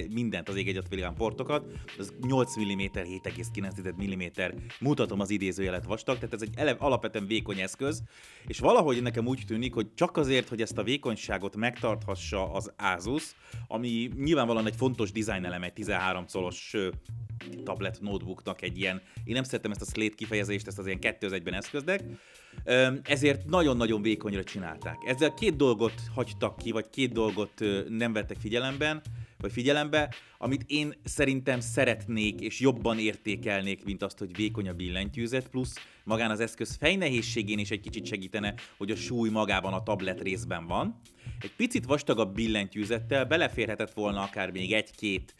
mindent 0.10 0.50
az 0.50 0.56
ég 0.56 0.67
egyet 0.67 0.88
világán 0.89 1.15
portokat, 1.15 1.65
az 1.98 2.13
8 2.28 2.60
mm 2.60 2.80
7,9 2.80 4.04
mm, 4.04 4.58
mutatom 4.80 5.19
az 5.19 5.30
idézőjelet 5.30 5.86
vastag, 5.86 6.15
tehát 6.15 6.34
ez 6.34 6.41
egy 6.41 6.54
ele, 6.56 6.72
alapvetően 6.72 7.28
vékony 7.28 7.60
eszköz, 7.60 8.04
és 8.48 8.60
valahogy 8.60 9.02
nekem 9.02 9.28
úgy 9.28 9.43
tűnik, 9.48 9.74
hogy 9.74 9.93
csak 9.93 10.17
azért, 10.17 10.50
hogy 10.50 10.62
ezt 10.62 10.78
a 10.78 10.84
vékonyságot 10.84 11.56
megtarthassa 11.56 12.52
az 12.52 12.74
Asus, 12.78 13.36
ami 13.67 14.10
nyilvánvalóan 14.15 14.65
egy 14.65 14.76
fontos 14.76 15.12
design 15.12 15.46
elem 15.46 15.63
egy 15.63 15.74
13 15.74 16.26
colos 16.32 16.76
tablet 17.63 18.02
notebooknak 18.02 18.62
egy 18.62 18.78
ilyen, 18.78 19.02
én 19.24 19.34
nem 19.34 19.43
szeretem 19.43 19.72
ezt 19.72 19.82
a 19.82 19.86
slate 19.86 20.15
kifejezést, 20.15 20.67
ezt 20.67 20.80
az 20.80 20.86
ilyen 20.86 21.00
kettő 21.00 21.28
az 21.28 21.34
egyben 21.34 21.54
eszköznek, 21.74 22.04
ezért 23.04 23.46
nagyon-nagyon 23.46 24.02
vékonyra 24.02 24.44
csinálták. 24.44 24.98
Ezzel 25.06 25.34
két 25.34 25.56
dolgot 25.56 25.94
hagytak 26.16 26.58
ki, 26.58 26.72
vagy 26.72 26.90
két 26.90 27.12
dolgot 27.12 27.64
nem 27.90 28.14
vettek 28.14 28.38
figyelemben, 28.40 29.02
vagy 29.38 29.52
figyelembe, 29.52 30.14
amit 30.38 30.64
én 30.68 30.94
szerintem 31.04 31.60
szeretnék 31.60 32.40
és 32.40 32.60
jobban 32.60 33.00
értékelnék, 33.00 33.86
mint 33.86 34.04
azt, 34.04 34.18
hogy 34.18 34.36
vékony 34.36 34.70
a 34.70 34.74
billentyűzet, 34.74 35.50
plusz 35.50 35.76
magán 36.04 36.32
az 36.32 36.40
eszköz 36.40 36.76
fejnehézségén 36.80 37.60
is 37.60 37.72
egy 37.72 37.80
kicsit 37.80 38.06
segítene, 38.06 38.54
hogy 38.78 38.92
a 38.92 38.96
súly 38.96 39.30
magában 39.30 39.74
a 39.74 39.84
tablet 39.84 40.22
részben 40.22 40.68
van. 40.68 41.00
Egy 41.42 41.56
picit 41.56 41.86
vastagabb 41.86 42.34
billentyűzettel 42.34 43.26
beleférhetett 43.26 43.94
volna 43.94 44.22
akár 44.22 44.52
még 44.52 44.74
egy-két 44.74 45.36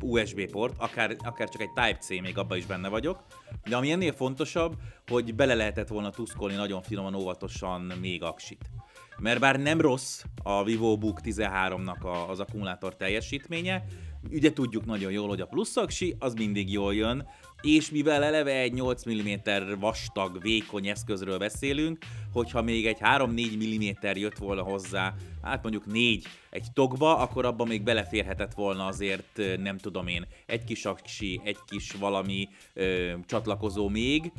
USB 0.00 0.50
port, 0.50 0.74
akár, 0.78 1.16
akár 1.18 1.48
csak 1.48 1.60
egy 1.60 1.72
Type-C, 1.72 2.08
még 2.08 2.38
abban 2.38 2.58
is 2.58 2.66
benne 2.66 2.88
vagyok. 2.88 3.24
De 3.64 3.76
ami 3.76 3.90
ennél 3.90 4.12
fontosabb, 4.12 4.74
hogy 5.06 5.34
bele 5.34 5.54
lehetett 5.54 5.88
volna 5.88 6.10
tuszkolni 6.10 6.54
nagyon 6.54 6.82
finoman, 6.82 7.14
óvatosan 7.14 7.80
még 8.00 8.22
aksit. 8.22 8.70
Mert 9.18 9.40
bár 9.40 9.60
nem 9.60 9.80
rossz 9.80 10.22
a 10.42 10.64
VivoBook 10.64 11.20
13-nak 11.24 12.28
az 12.28 12.40
akkumulátor 12.40 12.96
teljesítménye, 12.96 13.84
ugye 14.30 14.52
tudjuk 14.52 14.84
nagyon 14.84 15.12
jól, 15.12 15.28
hogy 15.28 15.40
a 15.40 15.46
plusz 15.46 15.76
aksi 15.76 16.16
az 16.18 16.34
mindig 16.34 16.72
jól 16.72 16.94
jön, 16.94 17.28
és 17.62 17.90
mivel 17.90 18.24
eleve 18.24 18.58
egy 18.58 18.72
8 18.72 19.08
mm 19.08 19.32
vastag, 19.78 20.42
vékony 20.42 20.86
eszközről 20.86 21.38
beszélünk, 21.38 21.98
hogyha 22.32 22.62
még 22.62 22.86
egy 22.86 22.98
3-4 23.00 23.56
mm 23.56 24.06
jött 24.18 24.38
volna 24.38 24.62
hozzá, 24.62 25.14
hát 25.42 25.62
mondjuk 25.62 25.86
4 25.86 26.26
egy 26.50 26.66
tokba, 26.72 27.16
akkor 27.16 27.44
abban 27.44 27.68
még 27.68 27.82
beleférhetett 27.82 28.54
volna 28.54 28.86
azért, 28.86 29.40
nem 29.58 29.78
tudom 29.78 30.06
én, 30.06 30.26
egy 30.46 30.64
kis 30.64 30.84
aksi, 30.84 31.40
egy 31.44 31.58
kis 31.66 31.92
valami 31.92 32.48
ö, 32.74 33.12
csatlakozó 33.26 33.88
még. 33.88 34.32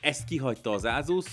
Ezt 0.00 0.24
kihagyta 0.24 0.70
az 0.70 0.84
Asus, 0.84 1.26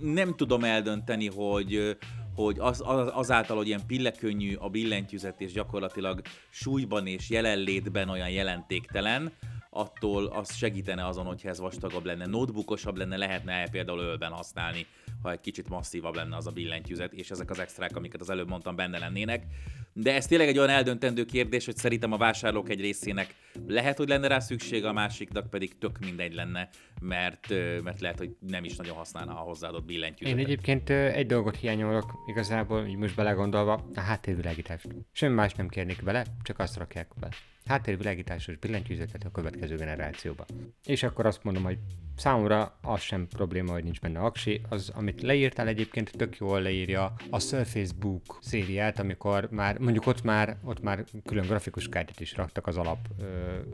nem 0.00 0.36
tudom 0.36 0.64
eldönteni, 0.64 1.28
hogy 1.28 1.96
hogy 2.34 2.58
az, 2.58 2.82
az, 2.84 3.10
azáltal, 3.12 3.56
hogy 3.56 3.66
ilyen 3.66 3.86
pillekönnyű 3.86 4.54
a 4.54 4.68
billentyűzet, 4.68 5.40
és 5.40 5.52
gyakorlatilag 5.52 6.20
súlyban 6.50 7.06
és 7.06 7.30
jelenlétben 7.30 8.08
olyan 8.08 8.30
jelentéktelen, 8.30 9.32
attól 9.70 10.26
az 10.26 10.54
segítene 10.54 11.06
azon, 11.06 11.24
hogyha 11.24 11.48
ez 11.48 11.58
vastagabb 11.58 12.04
lenne, 12.04 12.26
notebookosabb 12.26 12.96
lenne, 12.96 13.16
lehetne 13.16 13.68
például 13.68 13.98
ölben 13.98 14.32
használni, 14.32 14.86
ha 15.22 15.30
egy 15.30 15.40
kicsit 15.40 15.68
masszívabb 15.68 16.14
lenne 16.14 16.36
az 16.36 16.46
a 16.46 16.50
billentyűzet, 16.50 17.12
és 17.12 17.30
ezek 17.30 17.50
az 17.50 17.58
extrák, 17.58 17.96
amiket 17.96 18.20
az 18.20 18.30
előbb 18.30 18.48
mondtam, 18.48 18.76
benne 18.76 18.98
lennének. 18.98 19.44
De 19.92 20.14
ez 20.14 20.26
tényleg 20.26 20.48
egy 20.48 20.58
olyan 20.58 20.70
eldöntendő 20.70 21.24
kérdés, 21.24 21.64
hogy 21.64 21.76
szerintem 21.76 22.12
a 22.12 22.16
vásárlók 22.16 22.68
egy 22.68 22.80
részének 22.80 23.34
lehet, 23.66 23.96
hogy 23.96 24.08
lenne 24.08 24.28
rá 24.28 24.38
szükség, 24.38 24.84
a 24.84 24.92
másiknak 24.92 25.50
pedig 25.50 25.78
tök 25.78 25.98
mindegy 25.98 26.34
lenne, 26.34 26.68
mert, 27.00 27.48
mert 27.82 28.00
lehet, 28.00 28.18
hogy 28.18 28.36
nem 28.40 28.64
is 28.64 28.76
nagyon 28.76 28.96
használna 28.96 29.32
a 29.32 29.42
hozzáadott 29.42 29.84
billentyűzetet. 29.84 30.40
Én 30.40 30.44
egyébként 30.44 30.90
egy 30.90 31.26
dolgot 31.26 31.56
hiányolok 31.56 32.12
igazából, 32.26 32.86
így 32.86 32.96
most 32.96 33.16
belegondolva, 33.16 33.88
a 33.94 34.00
háttérvilágítást. 34.00 34.86
Semmi 35.12 35.34
más 35.34 35.54
nem 35.54 35.68
kérnék 35.68 36.02
bele, 36.04 36.24
csak 36.42 36.58
azt 36.58 36.76
rakják 36.76 37.08
bele 37.20 37.32
háttérvilágításos 37.68 38.56
billentyűzetet 38.56 39.24
a 39.24 39.30
következő 39.30 39.76
generációba. 39.76 40.44
És 40.84 41.02
akkor 41.02 41.26
azt 41.26 41.44
mondom, 41.44 41.62
hogy 41.62 41.78
számomra 42.18 42.78
az 42.82 43.00
sem 43.00 43.28
probléma, 43.28 43.72
hogy 43.72 43.84
nincs 43.84 44.00
benne 44.00 44.18
aksi, 44.18 44.60
az, 44.68 44.92
amit 44.94 45.22
leírtál 45.22 45.66
egyébként 45.66 46.10
tök 46.16 46.36
jól 46.36 46.62
leírja 46.62 47.14
a 47.30 47.38
Surface 47.40 47.92
Book 47.98 48.38
szériát, 48.40 48.98
amikor 48.98 49.48
már, 49.50 49.78
mondjuk 49.78 50.06
ott 50.06 50.22
már, 50.22 50.56
ott 50.64 50.82
már 50.82 51.04
külön 51.24 51.46
grafikus 51.46 51.88
kártyát 51.88 52.20
is 52.20 52.36
raktak 52.36 52.66
az 52.66 52.76
alap, 52.76 52.98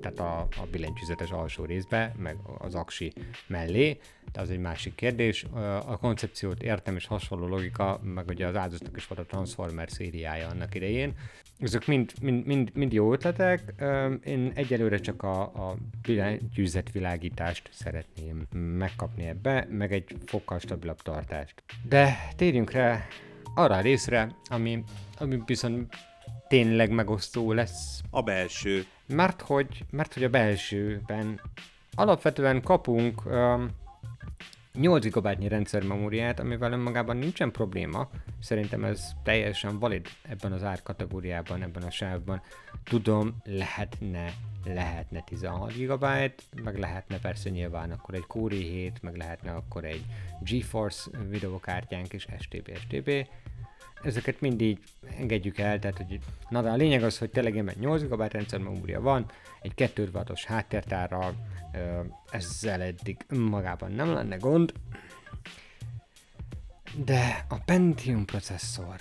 tehát 0.00 0.18
a, 0.18 0.38
a 0.38 0.66
billentyűzetes 0.70 1.30
alsó 1.30 1.64
részbe, 1.64 2.14
meg 2.18 2.37
az 2.59 2.74
aksi 2.74 3.12
mellé, 3.46 3.98
de 4.33 4.40
az 4.40 4.50
egy 4.50 4.59
másik 4.59 4.94
kérdés. 4.94 5.44
A 5.87 5.98
koncepciót 5.98 6.62
értem, 6.62 6.96
és 6.96 7.07
hasonló 7.07 7.46
logika, 7.46 8.00
meg 8.02 8.28
ugye 8.28 8.46
az 8.46 8.57
áldozatnak 8.57 8.96
is 8.96 9.07
volt 9.07 9.20
a 9.20 9.26
Transformer 9.26 9.90
szériája 9.90 10.48
annak 10.48 10.74
idején, 10.74 11.14
ezek 11.59 11.87
mind, 11.87 12.12
mind, 12.20 12.46
mind, 12.46 12.70
mind 12.74 12.92
jó 12.92 13.12
ötletek. 13.12 13.74
Én 14.24 14.52
egyelőre 14.54 14.98
csak 14.98 15.22
a, 15.22 15.40
a 15.42 15.76
gyűjzetvilágítást 16.54 17.68
szeretném 17.72 18.34
megkapni 18.53 19.25
ebbe, 19.25 19.66
meg 19.70 19.92
egy 19.92 20.16
fokkal 20.27 20.59
stabilabb 20.59 21.03
tartást. 21.03 21.62
De 21.88 22.29
térjünk 22.37 22.70
rá 22.70 23.07
arra 23.55 23.75
a 23.75 23.81
részre, 23.81 24.37
ami, 24.44 24.85
ami 25.18 25.42
viszont 25.47 25.94
tényleg 26.49 26.90
megosztó 26.90 27.53
lesz. 27.53 28.01
A 28.11 28.23
belső. 28.23 28.85
Mert 29.07 29.40
hogy, 29.40 29.85
mert 29.90 30.14
hogy 30.14 30.25
a 30.25 30.29
belsőben 30.29 31.40
alapvetően 31.94 32.62
kapunk 32.62 33.27
um, 33.27 33.70
8 34.78 35.06
GB 35.06 35.48
rendszermemóriát, 35.48 36.40
amivel 36.40 36.72
önmagában 36.72 37.16
nincsen 37.16 37.50
probléma. 37.50 38.08
Szerintem 38.40 38.84
ez 38.84 39.10
teljesen 39.22 39.78
valid 39.78 40.06
ebben 40.22 40.52
az 40.52 40.62
árkategóriában, 40.62 41.62
ebben 41.62 41.82
a 41.82 41.90
sávban. 41.90 42.42
Tudom, 42.84 43.37
lehetne, 43.44 44.32
lehetne 44.64 45.20
16 45.20 45.72
GB, 45.72 46.06
meg 46.62 46.78
lehetne 46.78 47.18
persze 47.18 47.50
nyilván 47.50 47.90
akkor 47.90 48.14
egy 48.14 48.26
Core 48.26 48.56
i7, 48.56 49.00
meg 49.00 49.16
lehetne 49.16 49.52
akkor 49.52 49.84
egy 49.84 50.04
GeForce 50.40 51.10
videokártyánk 51.28 52.12
és 52.12 52.26
STB, 52.38 52.76
STB. 52.76 53.10
Ezeket 54.05 54.40
mindig 54.40 54.79
engedjük 55.19 55.59
el, 55.59 55.79
tehát 55.79 55.97
hogy 55.97 56.19
na 56.49 56.62
de 56.62 56.71
a 56.71 56.75
lényeg 56.75 57.03
az, 57.03 57.19
hogy 57.19 57.31
tényleg 57.31 57.79
8 57.79 58.03
GB 58.03 58.21
rendszermemória 58.21 59.01
van, 59.01 59.31
egy 59.62 59.75
2 59.75 60.11
wattos 60.12 60.45
háttértárral, 60.45 61.35
ezzel 62.31 62.83
eddig 62.83 63.17
magában 63.29 63.93
nem 63.93 64.12
lenne 64.12 64.37
gond, 64.37 64.73
de 67.05 67.45
a 67.49 67.59
Pentium 67.59 68.25
processzor, 68.25 68.97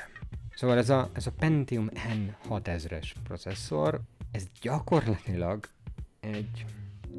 szóval 0.56 0.78
ez 0.78 0.90
a, 0.90 1.10
ez 1.14 1.28
a 1.28 1.32
Pentium 1.32 1.90
N6000-es 1.94 3.12
processzor, 3.24 4.02
ez 4.32 4.44
gyakorlatilag 4.62 5.68
egy 6.20 6.66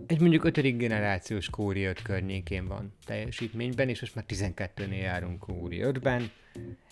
egy 0.07 0.21
mondjuk 0.21 0.45
ötödik 0.45 0.77
generációs 0.77 1.51
Core 1.51 1.89
5 1.89 2.03
környékén 2.03 2.67
van 2.67 2.93
teljesítményben, 3.05 3.89
és 3.89 4.01
most 4.01 4.15
már 4.15 4.25
12-nél 4.29 5.01
járunk 5.01 5.39
Core 5.39 5.77
5-ben. 5.81 6.31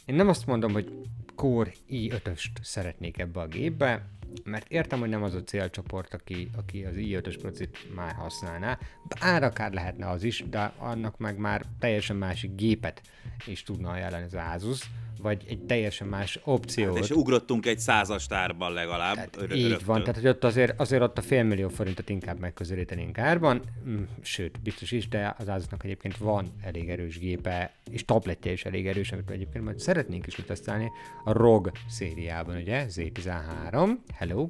Én 0.04 0.14
nem 0.14 0.28
azt 0.28 0.46
mondom, 0.46 0.72
hogy 0.72 0.92
Core 1.34 1.72
i5-öst 1.88 2.50
szeretnék 2.62 3.18
ebbe 3.18 3.40
a 3.40 3.46
gépbe, 3.46 4.08
mert 4.44 4.68
értem, 4.68 4.98
hogy 5.00 5.08
nem 5.08 5.22
az 5.22 5.34
a 5.34 5.42
célcsoport, 5.42 6.14
aki, 6.14 6.50
aki 6.56 6.84
az 6.84 6.94
i5-ös 6.96 7.36
procit 7.40 7.94
már 7.94 8.14
használná, 8.14 8.78
bár 9.20 9.42
akár 9.42 9.72
lehetne 9.72 10.08
az 10.08 10.22
is, 10.22 10.44
de 10.50 10.72
annak 10.78 11.18
meg 11.18 11.38
már 11.38 11.64
teljesen 11.78 12.16
másik 12.16 12.54
gépet 12.54 13.02
is 13.46 13.62
tudna 13.62 13.90
ajánlani 13.90 14.24
az 14.24 14.34
Asus, 14.34 14.90
vagy 15.22 15.44
egy 15.48 15.58
teljesen 15.58 16.08
más 16.08 16.40
opciót. 16.44 16.94
Hát 16.94 17.04
és 17.04 17.10
ugrottunk 17.10 17.66
egy 17.66 17.78
százas 17.78 18.26
tárban 18.26 18.72
legalább. 18.72 19.14
Tehát 19.14 19.36
ör- 19.36 19.54
így 19.54 19.68
rögtön. 19.68 19.86
van, 19.86 20.00
tehát 20.00 20.16
hogy 20.16 20.28
ott 20.28 20.44
azért, 20.44 20.80
azért 20.80 21.02
ott 21.02 21.18
a 21.18 21.22
félmillió 21.22 21.68
forintot 21.68 22.08
inkább 22.08 22.38
megközelítenénk 22.38 23.18
árban, 23.18 23.62
mm, 23.88 24.02
sőt, 24.20 24.60
biztos 24.60 24.90
is, 24.90 25.08
de 25.08 25.34
az 25.38 25.48
Asusnak 25.48 25.84
egyébként 25.84 26.16
van 26.16 26.52
elég 26.62 26.90
erős 26.90 27.18
gépe, 27.18 27.72
és 27.90 28.04
tabletje 28.04 28.52
is 28.52 28.64
elég 28.64 28.86
erős, 28.86 29.12
amit 29.12 29.30
egyébként 29.30 29.64
majd 29.64 29.78
szeretnénk 29.78 30.26
is 30.26 30.34
tesztelni 30.46 30.90
a 31.24 31.32
ROG 31.32 31.70
szériában, 31.88 32.56
ugye, 32.56 32.86
Z13, 32.88 33.90
hello. 34.14 34.46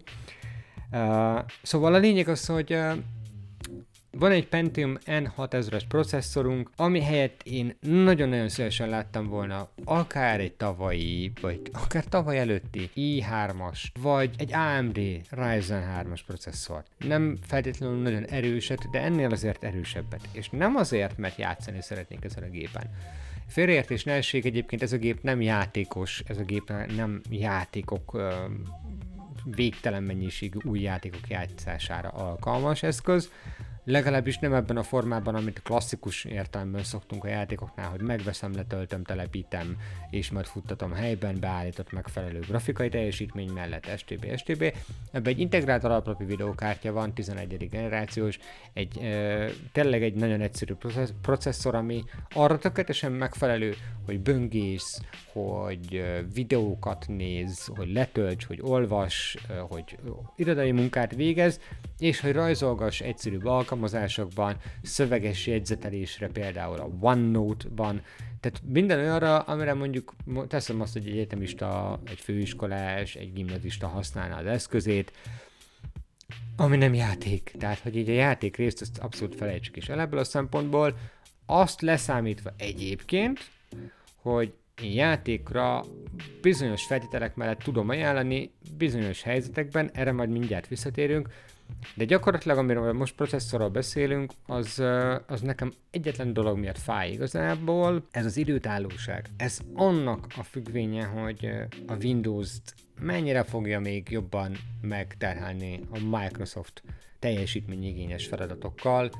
Uh, 0.92 1.40
szóval 1.62 1.94
a 1.94 1.98
lényeg 1.98 2.28
az, 2.28 2.46
hogy 2.46 2.72
uh, 2.72 2.94
van 4.18 4.30
egy 4.30 4.48
Pentium 4.48 4.98
N6000-es 5.06 5.82
processzorunk, 5.88 6.70
ami 6.76 7.00
helyett 7.00 7.40
én 7.44 7.76
nagyon-nagyon 7.80 8.48
szívesen 8.48 8.88
láttam 8.88 9.26
volna 9.26 9.68
akár 9.84 10.40
egy 10.40 10.52
tavalyi, 10.52 11.32
vagy 11.40 11.60
akár 11.72 12.04
tavaly 12.04 12.38
előtti 12.38 12.90
i3-as, 12.94 13.82
vagy 14.02 14.30
egy 14.38 14.52
AMD 14.52 14.96
Ryzen 15.30 16.04
3-as 16.04 16.20
processzort. 16.26 16.86
Nem 16.98 17.38
feltétlenül 17.46 18.02
nagyon 18.02 18.24
erőset, 18.24 18.90
de 18.90 19.00
ennél 19.00 19.30
azért 19.30 19.64
erősebbet. 19.64 20.28
És 20.32 20.48
nem 20.50 20.76
azért, 20.76 21.18
mert 21.18 21.38
játszani 21.38 21.82
szeretnék 21.82 22.24
ezzel 22.24 22.42
a 22.42 22.50
gépen. 22.50 22.90
Félreértés 23.46 24.04
ne 24.04 24.12
essék, 24.12 24.44
egyébként 24.44 24.82
ez 24.82 24.92
a 24.92 24.96
gép 24.96 25.22
nem 25.22 25.40
játékos, 25.40 26.22
ez 26.26 26.38
a 26.38 26.44
gép 26.44 26.72
nem 26.96 27.20
játékok 27.30 28.20
végtelen 29.44 30.02
mennyiségű 30.02 30.58
új 30.64 30.80
játékok 30.80 31.28
játszására 31.28 32.08
alkalmas 32.08 32.82
eszköz, 32.82 33.30
legalábbis 33.84 34.38
nem 34.38 34.54
ebben 34.54 34.76
a 34.76 34.82
formában, 34.82 35.34
amit 35.34 35.62
klasszikus 35.62 36.24
értelemben 36.24 36.82
szoktunk 36.82 37.24
a 37.24 37.28
játékoknál, 37.28 37.90
hogy 37.90 38.00
megveszem, 38.00 38.54
letöltöm, 38.54 39.04
telepítem, 39.04 39.76
és 40.10 40.30
majd 40.30 40.46
futtatom 40.46 40.92
helyben, 40.92 41.40
beállított 41.40 41.92
megfelelő 41.92 42.38
grafikai 42.38 42.88
teljesítmény 42.88 43.50
mellett 43.50 43.90
STB, 43.96 44.36
STB. 44.36 44.62
Ebben 45.10 45.32
egy 45.32 45.38
integrált 45.38 45.84
alaplapi 45.84 46.24
videókártya 46.24 46.92
van, 46.92 47.14
11. 47.14 47.68
generációs, 47.68 48.38
egy 48.72 48.98
e, 48.98 49.46
tényleg 49.72 50.02
egy 50.02 50.14
nagyon 50.14 50.40
egyszerű 50.40 50.74
processzor, 51.22 51.74
ami 51.74 52.04
arra 52.34 52.58
tökéletesen 52.58 53.12
megfelelő, 53.12 53.74
hogy 54.04 54.20
böngész, 54.20 55.00
hogy 55.32 56.04
videókat 56.34 57.04
néz, 57.08 57.66
hogy 57.66 57.92
letölts, 57.92 58.44
hogy 58.44 58.58
olvas, 58.62 59.36
hogy 59.68 59.98
irodai 60.36 60.72
munkát 60.72 61.14
végez, 61.14 61.60
és 61.98 62.20
hogy 62.20 62.32
rajzolgass 62.32 63.00
egyszerűbb 63.00 63.44
alkalmazásokban, 63.72 64.56
szöveges 64.82 65.46
jegyzetelésre 65.46 66.28
például 66.28 66.78
a 66.78 66.88
OneNote-ban, 67.00 68.02
tehát 68.40 68.62
minden 68.66 68.98
olyanra, 68.98 69.38
amire 69.38 69.74
mondjuk 69.74 70.14
teszem 70.48 70.80
azt, 70.80 70.92
hogy 70.92 71.06
egy 71.06 71.12
egyetemista, 71.12 72.00
egy 72.06 72.18
főiskolás, 72.18 73.14
egy 73.14 73.32
gimnazista 73.32 73.86
használná 73.86 74.38
az 74.38 74.46
eszközét, 74.46 75.12
ami 76.56 76.76
nem 76.76 76.94
játék. 76.94 77.54
Tehát, 77.58 77.78
hogy 77.78 77.96
így 77.96 78.08
a 78.08 78.12
játék 78.12 78.56
részt 78.56 78.80
ezt 78.80 78.98
abszolút 78.98 79.34
felejtsük 79.34 79.76
is 79.76 79.88
el 79.88 80.00
ebből 80.00 80.18
a 80.18 80.24
szempontból, 80.24 80.96
azt 81.46 81.80
leszámítva 81.80 82.50
egyébként, 82.56 83.50
hogy 84.16 84.52
játékra 84.82 85.84
bizonyos 86.40 86.86
feltételek 86.86 87.34
mellett 87.34 87.58
tudom 87.58 87.88
ajánlani, 87.88 88.50
bizonyos 88.76 89.22
helyzetekben, 89.22 89.90
erre 89.92 90.12
majd 90.12 90.30
mindjárt 90.30 90.68
visszatérünk, 90.68 91.28
de 91.94 92.04
gyakorlatilag, 92.04 92.58
amiről 92.58 92.92
most 92.92 93.14
processzorról 93.14 93.68
beszélünk, 93.68 94.32
az, 94.46 94.82
az 95.26 95.40
nekem 95.40 95.72
egyetlen 95.90 96.32
dolog 96.32 96.58
miatt 96.58 96.78
fáj 96.78 97.10
igazából, 97.10 98.06
ez 98.10 98.24
az 98.24 98.36
időtállóság. 98.36 99.26
Ez 99.36 99.58
annak 99.74 100.26
a 100.36 100.42
függvénye, 100.42 101.04
hogy 101.04 101.50
a 101.86 101.96
Windows-t 102.02 102.74
mennyire 103.00 103.42
fogja 103.42 103.80
még 103.80 104.10
jobban 104.10 104.56
megterhelni 104.80 105.80
a 105.90 106.18
Microsoft 106.18 106.82
teljesítményigényes 107.18 108.26
feladatokkal, 108.26 109.10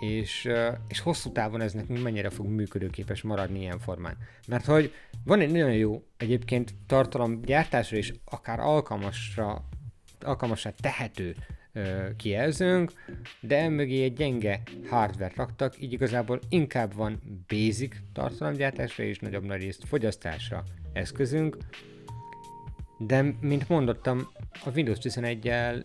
és, 0.00 0.48
és 0.88 1.00
hosszú 1.00 1.32
távon 1.32 1.60
ez 1.60 1.72
nekünk 1.72 2.02
mennyire 2.02 2.30
fog 2.30 2.46
működőképes 2.46 3.22
maradni 3.22 3.60
ilyen 3.60 3.78
formán. 3.78 4.16
Mert 4.48 4.64
hogy 4.64 4.92
van 5.24 5.40
egy 5.40 5.50
nagyon 5.50 5.72
jó 5.72 6.02
egyébként 6.16 6.74
tartalomgyártásra 6.86 7.96
és 7.96 8.14
akár 8.24 8.60
alkalmasra, 8.60 9.64
alkalmasra 10.20 10.72
tehető 10.80 11.36
kijelzőnk, 12.16 12.92
de 13.40 13.68
mögé 13.68 14.02
egy 14.02 14.12
gyenge 14.12 14.62
hardware 14.88 15.32
raktak, 15.36 15.80
így 15.80 15.92
igazából 15.92 16.40
inkább 16.48 16.94
van 16.94 17.44
basic 17.48 17.96
tartalomgyártásra 18.12 19.04
és 19.04 19.18
nagyobb 19.18 19.44
nagy 19.44 19.60
részt 19.60 19.84
fogyasztásra 19.84 20.64
eszközünk, 20.92 21.56
de 22.98 23.34
mint 23.40 23.68
mondottam, 23.68 24.28
a 24.64 24.70
Windows 24.74 24.98
11-el 25.02 25.84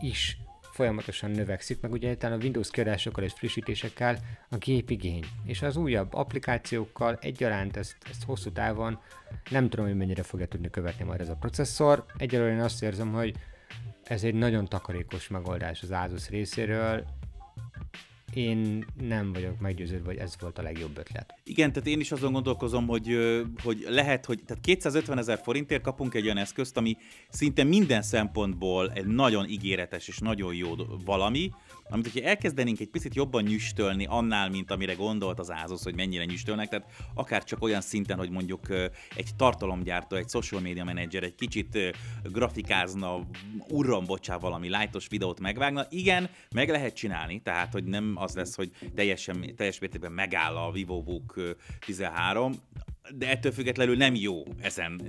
is 0.00 0.38
folyamatosan 0.72 1.30
növekszik, 1.30 1.80
meg 1.80 1.92
ugye 1.92 2.16
a 2.20 2.36
Windows 2.36 2.70
kiadásokkal 2.70 3.24
és 3.24 3.32
frissítésekkel 3.32 4.18
a 4.50 4.56
gépigény, 4.56 5.24
és 5.44 5.62
az 5.62 5.76
újabb 5.76 6.14
applikációkkal 6.14 7.18
egyaránt 7.20 7.76
ezt, 7.76 7.96
ezt 8.10 8.24
hosszú 8.24 8.52
távon 8.52 8.98
nem 9.50 9.68
tudom, 9.68 9.86
hogy 9.86 9.96
mennyire 9.96 10.22
fogja 10.22 10.46
tudni 10.46 10.70
követni 10.70 11.04
majd 11.04 11.20
ez 11.20 11.28
a 11.28 11.36
processzor. 11.36 12.04
Egyelőre 12.16 12.52
én 12.52 12.60
azt 12.60 12.82
érzem, 12.82 13.12
hogy 13.12 13.34
ez 14.10 14.24
egy 14.24 14.34
nagyon 14.34 14.68
takarékos 14.68 15.28
megoldás 15.28 15.82
az 15.82 15.90
Asus 15.90 16.28
részéről, 16.28 17.04
én 18.34 18.84
nem 19.00 19.32
vagyok 19.32 19.60
meggyőződve, 19.60 20.06
hogy 20.06 20.16
ez 20.16 20.36
volt 20.40 20.58
a 20.58 20.62
legjobb 20.62 20.98
ötlet. 20.98 21.34
Igen, 21.44 21.72
tehát 21.72 21.88
én 21.88 22.00
is 22.00 22.12
azon 22.12 22.32
gondolkozom, 22.32 22.86
hogy, 22.86 23.16
hogy 23.62 23.84
lehet, 23.88 24.24
hogy 24.26 24.40
tehát 24.46 24.62
250 24.62 25.18
ezer 25.18 25.40
forintért 25.42 25.82
kapunk 25.82 26.14
egy 26.14 26.24
olyan 26.24 26.36
eszközt, 26.36 26.76
ami 26.76 26.96
szinte 27.28 27.64
minden 27.64 28.02
szempontból 28.02 28.92
egy 28.94 29.06
nagyon 29.06 29.48
ígéretes 29.48 30.08
és 30.08 30.18
nagyon 30.18 30.54
jó 30.54 30.74
valami, 31.04 31.50
amit 31.90 32.12
hogyha 32.12 32.28
elkezdenénk 32.28 32.80
egy 32.80 32.88
picit 32.88 33.14
jobban 33.14 33.42
nyüstölni 33.42 34.06
annál, 34.08 34.50
mint 34.50 34.70
amire 34.70 34.94
gondolt 34.94 35.38
az 35.38 35.50
Ázus, 35.50 35.82
hogy 35.82 35.94
mennyire 35.94 36.24
nyüstölnek, 36.24 36.68
tehát 36.68 36.90
akár 37.14 37.44
csak 37.44 37.62
olyan 37.62 37.80
szinten, 37.80 38.18
hogy 38.18 38.30
mondjuk 38.30 38.66
egy 39.14 39.30
tartalomgyártó, 39.36 40.16
egy 40.16 40.28
social 40.28 40.60
media 40.60 40.84
manager 40.84 41.22
egy 41.22 41.34
kicsit 41.34 41.78
grafikázna, 42.22 43.26
urram, 43.68 44.04
bocsá, 44.04 44.36
valami 44.36 44.68
lájtos 44.68 45.08
videót 45.08 45.40
megvágna, 45.40 45.86
igen, 45.88 46.30
meg 46.54 46.68
lehet 46.68 46.94
csinálni, 46.94 47.40
tehát 47.42 47.72
hogy 47.72 47.84
nem 47.84 48.12
az 48.16 48.34
lesz, 48.34 48.54
hogy 48.54 48.70
teljesen, 48.94 49.54
teljes 49.56 49.78
mértékben 49.78 50.12
megáll 50.12 50.56
a 50.56 50.70
VivoBook 50.70 51.56
13, 51.86 52.54
de 53.14 53.28
ettől 53.28 53.52
függetlenül 53.52 53.96
nem 53.96 54.14
jó 54.14 54.42
ezen 54.60 55.02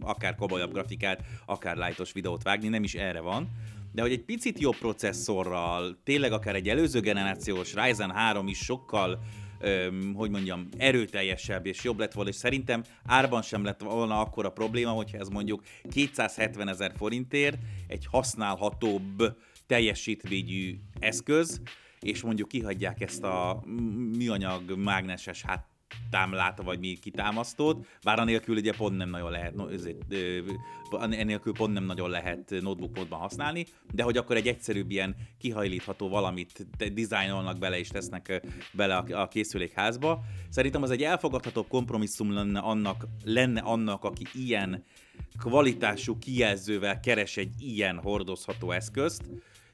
akár 0.00 0.34
komolyabb 0.34 0.72
grafikát, 0.72 1.22
akár 1.46 1.76
lájtos 1.76 2.12
videót 2.12 2.42
vágni, 2.42 2.68
nem 2.68 2.82
is 2.82 2.94
erre 2.94 3.20
van 3.20 3.48
de 3.94 4.02
hogy 4.02 4.12
egy 4.12 4.24
picit 4.24 4.60
jobb 4.60 4.76
processzorral, 4.76 5.98
tényleg 6.04 6.32
akár 6.32 6.54
egy 6.54 6.68
előző 6.68 7.00
generációs 7.00 7.74
Ryzen 7.74 8.10
3 8.10 8.46
is 8.48 8.58
sokkal 8.58 9.18
öm, 9.60 10.14
hogy 10.14 10.30
mondjam, 10.30 10.68
erőteljesebb 10.76 11.66
és 11.66 11.84
jobb 11.84 11.98
lett 11.98 12.12
volna, 12.12 12.30
és 12.30 12.36
szerintem 12.36 12.82
árban 13.04 13.42
sem 13.42 13.64
lett 13.64 13.80
volna 13.80 14.20
akkor 14.20 14.44
a 14.44 14.52
probléma, 14.52 14.90
hogyha 14.90 15.18
ez 15.18 15.28
mondjuk 15.28 15.62
270 15.90 16.68
ezer 16.68 16.92
forintért 16.96 17.58
egy 17.86 18.06
használhatóbb 18.10 19.36
teljesítményű 19.66 20.78
eszköz, 21.00 21.60
és 22.00 22.22
mondjuk 22.22 22.48
kihagyják 22.48 23.00
ezt 23.00 23.22
a 23.22 23.62
műanyag 24.16 24.76
mágneses 24.76 25.42
hát 25.42 25.73
támlát, 26.10 26.62
vagy 26.62 26.78
mi 26.78 26.98
kitámasztót, 27.02 27.86
bár 28.02 28.18
anélkül 28.18 28.56
ugye 28.56 28.72
pont 28.72 28.96
nem 28.96 29.10
nagyon 29.10 29.30
lehet, 29.30 29.54
no, 29.54 29.68
ezért, 29.68 30.14
enélkül 31.00 31.52
pont 31.52 31.72
nem 31.72 31.84
nagyon 31.84 32.10
lehet 32.10 32.50
notebook 32.60 32.96
módban 32.96 33.18
használni, 33.18 33.66
de 33.92 34.02
hogy 34.02 34.16
akkor 34.16 34.36
egy 34.36 34.48
egyszerűbb 34.48 34.90
ilyen 34.90 35.16
kihajlítható 35.38 36.08
valamit 36.08 36.66
dizájnolnak 36.92 37.58
bele 37.58 37.78
és 37.78 37.88
tesznek 37.88 38.42
bele 38.72 38.96
a, 38.96 39.20
a 39.20 39.28
készülékházba. 39.28 40.24
Szerintem 40.48 40.82
az 40.82 40.90
egy 40.90 41.02
elfogadhatóbb 41.02 41.68
kompromisszum 41.68 42.32
lenne 42.32 42.58
annak, 42.58 43.06
lenne 43.24 43.60
annak, 43.60 44.04
aki 44.04 44.26
ilyen 44.32 44.84
kvalitású 45.38 46.18
kijelzővel 46.18 47.00
keres 47.00 47.36
egy 47.36 47.54
ilyen 47.58 47.98
hordozható 47.98 48.70
eszközt, 48.70 49.22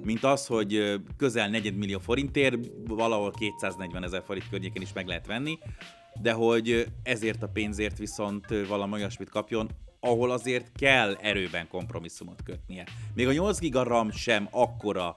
mint 0.05 0.25
az, 0.25 0.47
hogy 0.47 1.01
közel 1.17 1.49
4 1.49 1.77
millió 1.77 1.99
forintért 1.99 2.59
valahol 2.87 3.31
240 3.31 4.05
ezer 4.05 4.23
forint 4.25 4.49
környékén 4.49 4.83
is 4.83 4.93
meg 4.93 5.07
lehet 5.07 5.27
venni, 5.27 5.59
de 6.23 6.33
hogy 6.33 6.87
ezért 7.03 7.43
a 7.43 7.49
pénzért 7.49 7.99
viszont 7.99 8.47
valami 8.69 8.93
olyasmit 8.93 9.31
kapjon, 9.31 9.71
ahol 10.01 10.31
azért 10.31 10.73
kell 10.79 11.15
erőben 11.15 11.69
kompromisszumot 11.69 12.43
kötnie. 12.43 12.85
Még 13.15 13.27
a 13.27 13.33
8 13.33 13.59
giga 13.59 13.83
RAM 13.83 14.11
sem 14.11 14.49
akkora 14.51 15.15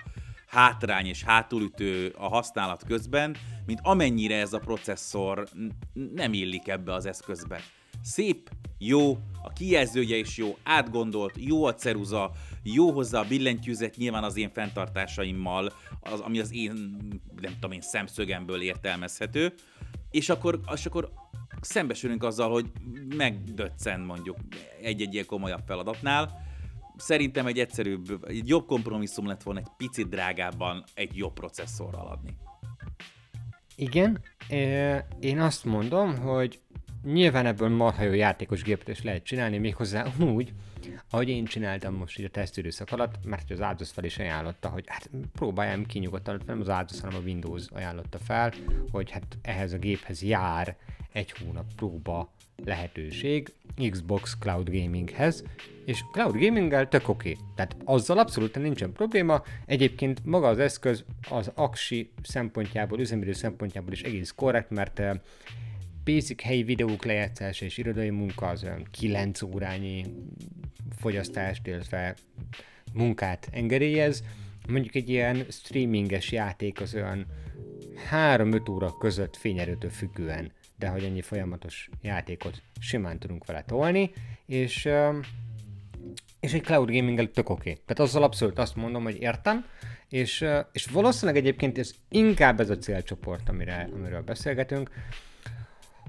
hátrány 0.47 1.05
és 1.05 1.23
hátulütő 1.23 2.13
a 2.17 2.27
használat 2.27 2.83
közben, 2.87 3.35
mint 3.65 3.79
amennyire 3.83 4.39
ez 4.39 4.53
a 4.53 4.59
processzor 4.59 5.47
nem 6.13 6.33
illik 6.33 6.67
ebbe 6.67 6.93
az 6.93 7.05
eszközbe. 7.05 7.61
Szép, 8.01 8.49
jó, 8.77 9.17
a 9.43 9.53
kijelzője 9.53 10.15
is 10.15 10.37
jó, 10.37 10.57
átgondolt, 10.63 11.33
jó 11.37 11.65
a 11.65 11.73
ceruza, 11.73 12.31
jó 12.63 12.91
hozzá 12.91 13.19
a 13.19 13.27
billentyűzet 13.27 13.95
nyilván 13.95 14.23
az 14.23 14.37
én 14.37 14.49
fenntartásaimmal, 14.53 15.73
az, 15.99 16.19
ami 16.19 16.39
az 16.39 16.53
én, 16.53 16.71
nem 17.41 17.53
tudom 17.53 17.71
én, 17.71 17.81
szemszögemből 17.81 18.61
értelmezhető, 18.61 19.53
és 20.13 20.29
akkor, 20.29 20.59
és 20.73 20.85
akkor 20.85 21.13
szembesülünk 21.61 22.23
azzal, 22.23 22.51
hogy 22.51 22.71
megdöccen 23.15 23.99
mondjuk 23.99 24.37
egy-egy 24.81 25.13
ilyen 25.13 25.25
komolyabb 25.25 25.61
feladatnál. 25.65 26.41
Szerintem 26.97 27.47
egy 27.47 27.59
egyszerűbb, 27.59 28.23
egy 28.27 28.47
jobb 28.47 28.65
kompromisszum 28.65 29.27
lett 29.27 29.43
volna 29.43 29.59
egy 29.59 29.71
picit 29.77 30.09
drágábban 30.09 30.83
egy 30.93 31.17
jobb 31.17 31.33
processzorral 31.33 32.07
adni. 32.07 32.35
Igen, 33.75 34.21
én 35.19 35.39
azt 35.39 35.65
mondom, 35.65 36.17
hogy 36.17 36.59
nyilván 37.03 37.45
ebből 37.45 37.69
marha 37.69 38.03
jó 38.03 38.13
játékos 38.13 38.63
gépet 38.63 38.87
is 38.87 39.03
lehet 39.03 39.23
csinálni, 39.23 39.57
méghozzá 39.57 40.05
úgy, 40.19 40.53
ahogy 41.09 41.29
én 41.29 41.45
csináltam 41.45 41.95
most 41.95 42.19
így 42.19 42.25
a 42.25 42.29
tesztidőszak 42.29 42.91
alatt, 42.91 43.15
mert 43.25 43.51
az 43.51 43.61
áldozat 43.61 43.93
fel 43.93 44.03
is 44.03 44.17
ajánlotta, 44.17 44.69
hogy 44.69 44.83
hát 44.87 45.09
próbáljam 45.33 45.85
ki 45.85 45.99
nyugodtan, 45.99 46.41
nem 46.45 46.59
az 46.59 46.69
áldozat, 46.69 47.03
hanem 47.03 47.19
a 47.19 47.23
Windows 47.23 47.65
ajánlotta 47.71 48.17
fel, 48.17 48.53
hogy 48.91 49.11
hát 49.11 49.37
ehhez 49.41 49.73
a 49.73 49.77
géphez 49.77 50.21
jár 50.21 50.75
egy 51.11 51.31
hónap 51.31 51.65
próba 51.75 52.31
lehetőség 52.65 53.53
Xbox 53.89 54.37
Cloud 54.39 54.69
Gaminghez, 54.69 55.43
és 55.85 56.03
Cloud 56.11 56.39
Gaminggel 56.39 56.87
tök 56.87 57.09
oké. 57.09 57.31
Okay. 57.31 57.43
Tehát 57.55 57.75
azzal 57.83 58.17
abszolút 58.17 58.59
nincsen 58.59 58.91
probléma. 58.91 59.43
Egyébként 59.65 60.25
maga 60.25 60.47
az 60.47 60.59
eszköz 60.59 61.03
az 61.29 61.51
aksi 61.53 62.11
szempontjából, 62.23 62.99
üzemidő 62.99 63.33
szempontjából 63.33 63.91
is 63.91 64.01
egész 64.01 64.33
korrekt, 64.35 64.69
mert 64.69 65.01
basic 66.05 66.41
helyi 66.41 66.63
videók 66.63 67.05
lejátszása 67.05 67.65
és 67.65 67.77
irodai 67.77 68.09
munka 68.09 68.47
az 68.47 68.63
olyan 68.63 68.87
9 68.91 69.41
órányi 69.41 70.05
fogyasztást, 70.97 71.67
illetve 71.67 72.15
munkát 72.93 73.47
engedélyez. 73.51 74.23
Mondjuk 74.67 74.95
egy 74.95 75.09
ilyen 75.09 75.45
streaminges 75.49 76.31
játék 76.31 76.81
az 76.81 76.95
olyan 76.95 77.25
3-5 78.11 78.69
óra 78.69 78.97
között 78.97 79.35
fényerőtől 79.35 79.89
függően, 79.89 80.51
de 80.77 80.87
hogy 80.87 81.03
ennyi 81.03 81.21
folyamatos 81.21 81.89
játékot 82.01 82.61
simán 82.79 83.19
tudunk 83.19 83.45
vele 83.45 83.63
tolni, 83.63 84.11
és, 84.45 84.89
és 86.39 86.53
egy 86.53 86.63
cloud 86.63 86.91
gaming 86.91 87.31
tök 87.31 87.49
oké. 87.49 87.69
Okay. 87.69 87.81
Tehát 87.85 87.99
azzal 87.99 88.23
abszolút 88.23 88.59
azt 88.59 88.75
mondom, 88.75 89.03
hogy 89.03 89.21
értem, 89.21 89.65
és, 90.09 90.45
és 90.71 90.85
valószínűleg 90.85 91.41
egyébként 91.41 91.77
ez 91.77 91.91
inkább 92.09 92.59
ez 92.59 92.69
a 92.69 92.77
célcsoport, 92.77 93.49
amire, 93.49 93.89
amiről 93.93 94.21
beszélgetünk, 94.21 94.89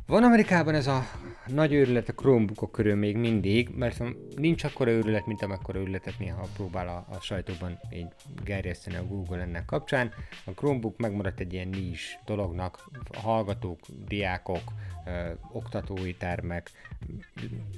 van 0.06 0.24
Amerikában 0.24 0.74
ez 0.74 0.86
a 0.86 1.02
nagy 1.46 1.72
őrület 1.72 2.08
a 2.08 2.12
Chromebookok 2.12 2.72
körül 2.72 2.94
még 2.94 3.16
mindig, 3.16 3.68
mert 3.68 4.02
nincs 4.36 4.64
akkora 4.64 4.90
őrület, 4.90 5.26
mint 5.26 5.42
amekkora 5.42 5.78
őrületet 5.78 6.18
néha 6.18 6.48
próbál 6.56 6.88
a, 6.88 7.14
a 7.14 7.20
sajtóban 7.20 7.78
így 7.92 8.06
gerjeszteni 8.44 8.96
a 8.96 9.06
Google 9.06 9.40
ennek 9.40 9.64
kapcsán. 9.64 10.12
A 10.44 10.50
Chromebook 10.50 10.98
megmaradt 10.98 11.40
egy 11.40 11.52
ilyen 11.52 11.68
nis 11.68 12.18
dolognak, 12.24 12.90
hallgatók, 13.12 13.78
diákok, 14.08 14.62
ö, 15.06 15.30
oktatói 15.52 16.14
termek, 16.14 16.70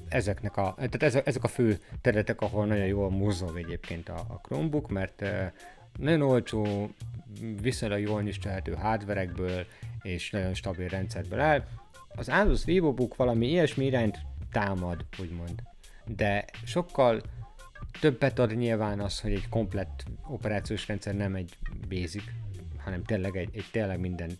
ezeknek 0.08 0.56
a, 0.56 0.74
tehát 0.76 1.02
ezek, 1.02 1.26
ezek 1.26 1.44
a 1.44 1.48
fő 1.48 1.78
területek, 2.00 2.40
ahol 2.40 2.66
nagyon 2.66 2.86
jól 2.86 3.10
mozog 3.10 3.58
egyébként 3.58 4.08
a, 4.08 4.18
a 4.28 4.40
Chromebook, 4.42 4.90
mert 4.90 5.22
ö, 5.22 5.44
nagyon 5.98 6.22
olcsó, 6.22 6.90
viszonylag 7.60 8.00
jól 8.00 8.22
nyistelhető 8.22 8.72
hardverekből 8.74 9.66
és 10.02 10.30
nagyon 10.30 10.54
stabil 10.54 10.88
rendszerből 10.88 11.40
áll, 11.40 11.64
az 12.16 12.28
Asus 12.28 12.64
VivoBook 12.64 13.16
valami 13.16 13.48
ilyesmi 13.48 13.84
irányt 13.84 14.18
támad, 14.52 15.04
úgymond. 15.18 15.62
De 16.06 16.44
sokkal 16.64 17.22
többet 18.00 18.38
ad 18.38 18.56
nyilván 18.56 19.00
az, 19.00 19.20
hogy 19.20 19.32
egy 19.32 19.48
komplett 19.48 20.04
operációs 20.28 20.88
rendszer 20.88 21.14
nem 21.14 21.34
egy 21.34 21.58
basic, 21.88 22.24
hanem 22.84 23.02
tényleg 23.02 23.36
egy, 23.36 23.48
egy 23.52 23.68
tényleg 23.72 24.00
minden 24.00 24.30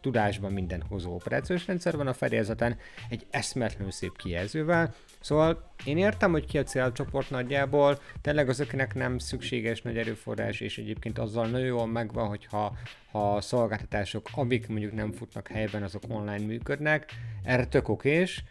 tudásban 0.00 0.52
minden 0.52 0.82
hozó 0.88 1.14
operációs 1.14 1.66
rendszer 1.66 1.96
van 1.96 2.06
a 2.06 2.12
fedélzeten, 2.12 2.76
egy 3.08 3.26
eszmetlenül 3.30 3.90
szép 3.90 4.16
kijelzővel. 4.16 4.94
Szóval 5.20 5.72
én 5.84 5.98
értem, 5.98 6.30
hogy 6.30 6.46
ki 6.46 6.58
a 6.58 6.62
célcsoport 6.62 7.30
nagyjából, 7.30 7.98
tényleg 8.20 8.48
azoknak 8.48 8.94
nem 8.94 9.18
szükséges 9.18 9.82
nagy 9.82 9.98
erőforrás, 9.98 10.60
és 10.60 10.78
egyébként 10.78 11.18
azzal 11.18 11.46
nagyon 11.46 11.66
jól 11.66 11.86
megvan, 11.86 12.28
hogyha 12.28 12.76
ha 13.10 13.34
a 13.34 13.40
szolgáltatások, 13.40 14.28
amik 14.32 14.68
mondjuk 14.68 14.92
nem 14.92 15.12
futnak 15.12 15.48
helyben, 15.48 15.82
azok 15.82 16.02
online 16.08 16.46
működnek. 16.46 17.12
Erre 17.42 17.66
tök 17.66 17.88
okés. 17.88 18.44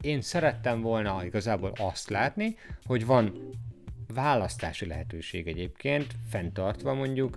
Én 0.00 0.20
szerettem 0.20 0.80
volna 0.80 1.24
igazából 1.24 1.72
azt 1.78 2.08
látni, 2.08 2.56
hogy 2.84 3.06
van 3.06 3.50
választási 4.14 4.86
lehetőség 4.86 5.46
egyébként, 5.46 6.06
fenntartva 6.30 6.94
mondjuk, 6.94 7.36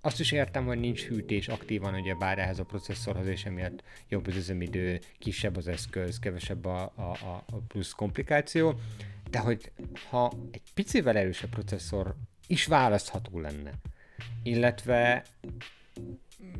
azt 0.00 0.20
is 0.20 0.32
értem, 0.32 0.66
hogy 0.66 0.78
nincs 0.78 1.04
hűtés 1.04 1.48
aktívan, 1.48 1.94
ugye 1.94 2.14
bár 2.14 2.38
ehhez 2.38 2.58
a 2.58 2.64
processzorhoz, 2.64 3.26
és 3.26 3.44
emiatt 3.44 3.82
jobb 4.08 4.26
az 4.26 4.36
üzemidő, 4.36 5.00
kisebb 5.18 5.56
az 5.56 5.68
eszköz, 5.68 6.18
kevesebb 6.18 6.64
a, 6.64 6.82
a, 6.82 7.18
a 7.46 7.56
plusz 7.68 7.92
komplikáció, 7.92 8.74
de 9.30 9.38
hogy 9.38 9.70
ha 10.08 10.32
egy 10.50 10.62
picivel 10.74 11.16
erősebb 11.16 11.50
processzor 11.50 12.14
is 12.46 12.66
választható 12.66 13.38
lenne, 13.38 13.72
illetve 14.42 15.24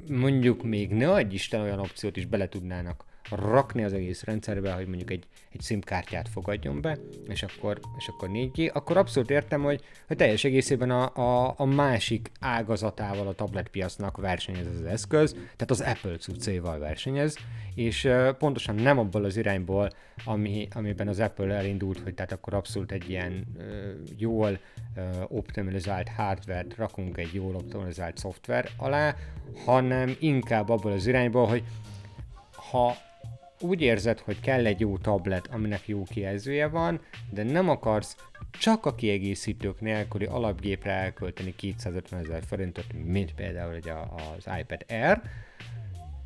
mondjuk 0.09 0.62
még 0.62 0.90
ne 0.90 1.11
adj 1.11 1.35
Isten 1.35 1.61
olyan 1.61 1.79
opciót 1.79 2.16
is 2.16 2.26
bele 2.26 2.48
tudnának 2.48 3.05
rakni 3.30 3.85
az 3.85 3.92
egész 3.92 4.24
rendszerbe, 4.24 4.72
hogy 4.72 4.87
mondjuk 4.87 5.11
egy, 5.11 5.26
egy 5.52 5.62
SIM 5.62 5.80
kártyát 5.80 6.28
fogadjon 6.28 6.80
be, 6.80 6.98
és 7.28 7.42
akkor, 7.42 7.80
és 7.98 8.09
akkor 8.09 8.28
4G, 8.33 8.72
akkor 8.72 8.96
abszolút 8.96 9.30
értem, 9.30 9.62
hogy, 9.62 9.85
hogy 10.06 10.16
teljes 10.16 10.44
egészében 10.44 10.90
a, 10.90 11.14
a, 11.14 11.54
a 11.56 11.64
másik 11.64 12.30
ágazatával 12.40 13.26
a 13.26 13.33
tabletpiacnak 13.33 14.16
versenyez 14.16 14.66
ez 14.66 14.78
az 14.78 14.85
eszköz, 14.85 15.33
tehát 15.33 15.70
az 15.70 15.80
Apple 15.80 16.16
cuccéval 16.16 16.78
versenyez, 16.78 17.37
és 17.74 18.04
uh, 18.04 18.28
pontosan 18.33 18.74
nem 18.74 18.98
abból 18.98 19.24
az 19.24 19.37
irányból, 19.37 19.90
ami, 20.24 20.68
amiben 20.74 21.09
az 21.09 21.20
Apple 21.20 21.54
elindult, 21.54 21.98
hogy 21.98 22.14
tehát 22.14 22.33
akkor 22.33 22.54
abszolút 22.54 22.92
egy 22.92 23.11
ilyen 23.11 23.46
uh, 23.56 23.64
jól 24.16 24.59
uh, 24.96 25.02
optimalizált 25.28 26.09
hardware 26.09 26.66
rakunk 26.76 27.18
egy 27.18 27.35
jól 27.35 27.54
optimalizált 27.54 28.18
szoftver 28.18 28.68
alá, 28.76 29.16
hanem 29.64 30.16
inkább 30.20 30.68
abból 30.68 30.92
az 30.92 31.06
irányból, 31.06 31.46
hogy 31.46 31.62
ha 32.70 32.96
úgy 33.61 33.81
érzed, 33.81 34.18
hogy 34.18 34.40
kell 34.40 34.66
egy 34.66 34.81
jó 34.81 34.99
tablet, 34.99 35.46
aminek 35.46 35.88
jó 35.88 36.03
kijelzője 36.03 36.66
van, 36.66 37.01
de 37.31 37.42
nem 37.42 37.68
akarsz 37.68 38.16
csak 38.51 38.87
a 38.87 38.94
kiegészítők 38.94 39.81
nélküli 39.81 40.25
alapgépre 40.25 40.92
elkölteni 40.92 41.55
250 41.57 42.20
ezer 42.20 42.42
forintot, 42.46 42.87
mint 43.05 43.35
például 43.35 43.75
egy 43.75 43.88
az 43.88 44.49
iPad 44.61 44.85
Air, 44.88 45.20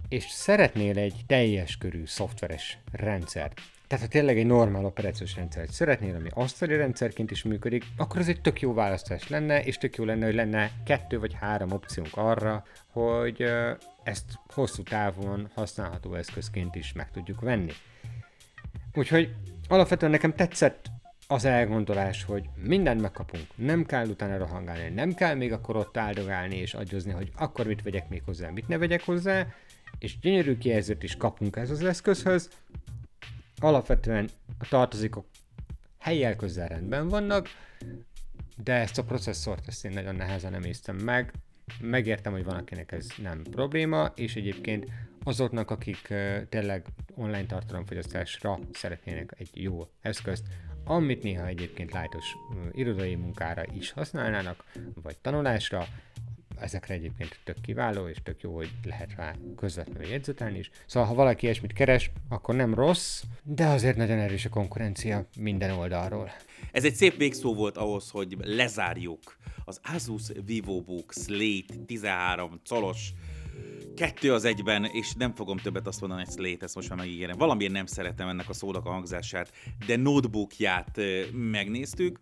és 0.09 0.25
szeretnél 0.25 0.99
egy 0.99 1.15
teljes 1.27 1.77
körű 1.77 2.03
szoftveres 2.07 2.79
rendszert, 2.93 3.61
tehát 3.87 4.05
ha 4.05 4.11
tényleg 4.11 4.39
egy 4.39 4.47
normál 4.47 4.85
operációs 4.85 5.37
rendszert 5.37 5.73
szeretnél, 5.73 6.15
ami 6.15 6.29
asztali 6.35 6.77
rendszerként 6.77 7.31
is 7.31 7.43
működik, 7.43 7.85
akkor 7.97 8.21
ez 8.21 8.29
egy 8.29 8.41
tök 8.41 8.61
jó 8.61 8.75
választás 8.75 9.29
lenne, 9.29 9.65
és 9.65 9.79
tök 9.79 9.97
jó 9.97 10.05
lenne, 10.05 10.25
hogy 10.25 10.35
lenne 10.35 10.71
kettő 10.85 11.19
vagy 11.19 11.35
három 11.41 11.73
opciónk 11.73 12.17
arra, 12.17 12.65
hogy 12.93 13.45
ezt 14.03 14.25
hosszú 14.55 14.83
távon 14.83 15.51
használható 15.55 16.15
eszközként 16.15 16.75
is 16.75 16.93
meg 16.93 17.11
tudjuk 17.11 17.41
venni. 17.41 17.73
Úgyhogy 18.95 19.35
alapvetően 19.69 20.11
nekem 20.11 20.35
tetszett 20.35 20.91
az 21.27 21.45
elgondolás, 21.45 22.25
hogy 22.25 22.49
mindent 22.57 23.01
megkapunk, 23.01 23.47
nem 23.55 23.87
kell 23.87 24.07
utána 24.07 24.39
rohangálni, 24.39 24.89
nem 24.95 25.15
kell 25.15 25.35
még 25.35 25.53
akkor 25.53 25.77
ott 25.77 25.97
áldogálni 25.97 26.57
és 26.57 26.75
agyozni, 26.75 27.13
hogy 27.13 27.31
akkor 27.37 27.67
mit 27.67 27.83
vegyek 27.83 28.09
még 28.09 28.23
hozzá, 28.25 28.51
mit 28.51 28.69
ne 28.69 28.79
vegyek 28.79 29.05
hozzá, 29.05 29.47
és 29.99 30.19
gyönyörű 30.19 30.59
kijelzőt 30.59 31.03
is 31.03 31.17
kapunk 31.17 31.57
ez 31.57 31.71
az 31.71 31.85
eszközhöz, 31.85 32.51
alapvetően 33.57 34.29
a 34.59 34.67
tartozékok 34.69 35.27
helyjel 35.99 36.37
közel 36.37 36.69
rendben 36.69 37.09
vannak, 37.09 37.49
de 38.57 38.73
ezt 38.73 38.99
a 38.99 39.05
processzort 39.05 39.69
ezt 39.69 39.85
én 39.85 39.93
nagyon 39.93 40.15
nehezen 40.15 40.55
emésztem 40.55 40.97
meg. 40.97 41.33
Megértem, 41.81 42.33
hogy 42.33 42.45
van, 42.45 42.57
akinek 42.57 42.93
ez 42.93 43.09
nem 43.23 43.43
probléma, 43.43 44.13
és 44.15 44.37
egyébként 44.37 44.87
azoknak, 45.23 45.71
akik 45.71 46.07
uh, 46.11 46.43
tényleg 46.49 46.87
online 47.15 47.47
tartalomfogyasztásra 47.47 48.59
szeretnének 48.73 49.35
egy 49.39 49.51
jó 49.53 49.89
eszközt, 50.01 50.45
amit 50.85 51.23
néha 51.23 51.47
egyébként 51.47 51.93
lájtos 51.93 52.35
uh, 52.35 52.69
irodai 52.73 53.15
munkára 53.15 53.63
is 53.75 53.91
használnának, 53.91 54.65
vagy 55.03 55.17
tanulásra, 55.19 55.87
ezekre 56.61 56.95
egyébként 56.95 57.39
tök 57.45 57.61
kiváló, 57.61 58.09
és 58.09 58.17
tök 58.23 58.41
jó, 58.41 58.55
hogy 58.55 58.71
lehet 58.85 59.15
rá 59.17 59.35
közvetlenül 59.57 60.09
jegyzetelni 60.09 60.59
is. 60.59 60.71
Szóval, 60.87 61.09
ha 61.09 61.15
valaki 61.15 61.45
ilyesmit 61.45 61.73
keres, 61.73 62.11
akkor 62.29 62.55
nem 62.55 62.75
rossz, 62.75 63.23
de 63.43 63.67
azért 63.67 63.97
nagyon 63.97 64.19
erős 64.19 64.45
a 64.45 64.49
konkurencia 64.49 65.27
minden 65.39 65.71
oldalról. 65.71 66.31
Ez 66.73 66.85
egy 66.85 66.95
szép 66.95 67.17
végszó 67.17 67.55
volt 67.55 67.77
ahhoz, 67.77 68.11
hogy 68.11 68.37
lezárjuk 68.41 69.37
az 69.65 69.81
Asus 69.83 70.23
VivoBook 70.47 71.13
Slate 71.13 71.75
13 71.87 72.61
colos 72.69 73.13
kettő 73.95 74.33
az 74.33 74.45
egyben, 74.45 74.85
és 74.85 75.13
nem 75.13 75.35
fogom 75.35 75.57
többet 75.57 75.87
azt 75.87 76.01
mondani, 76.01 76.25
hogy 76.25 76.35
Slate, 76.35 76.65
ezt 76.65 76.75
most 76.75 76.89
már 76.89 76.99
megígérem. 76.99 77.39
Valamiért 77.39 77.73
nem 77.73 77.87
szeretem 77.87 78.29
ennek 78.29 78.49
a 78.49 78.53
szónak 78.53 78.87
a 78.87 78.91
hangzását, 78.91 79.53
de 79.87 79.97
notebookját 79.97 81.01
megnéztük. 81.33 82.21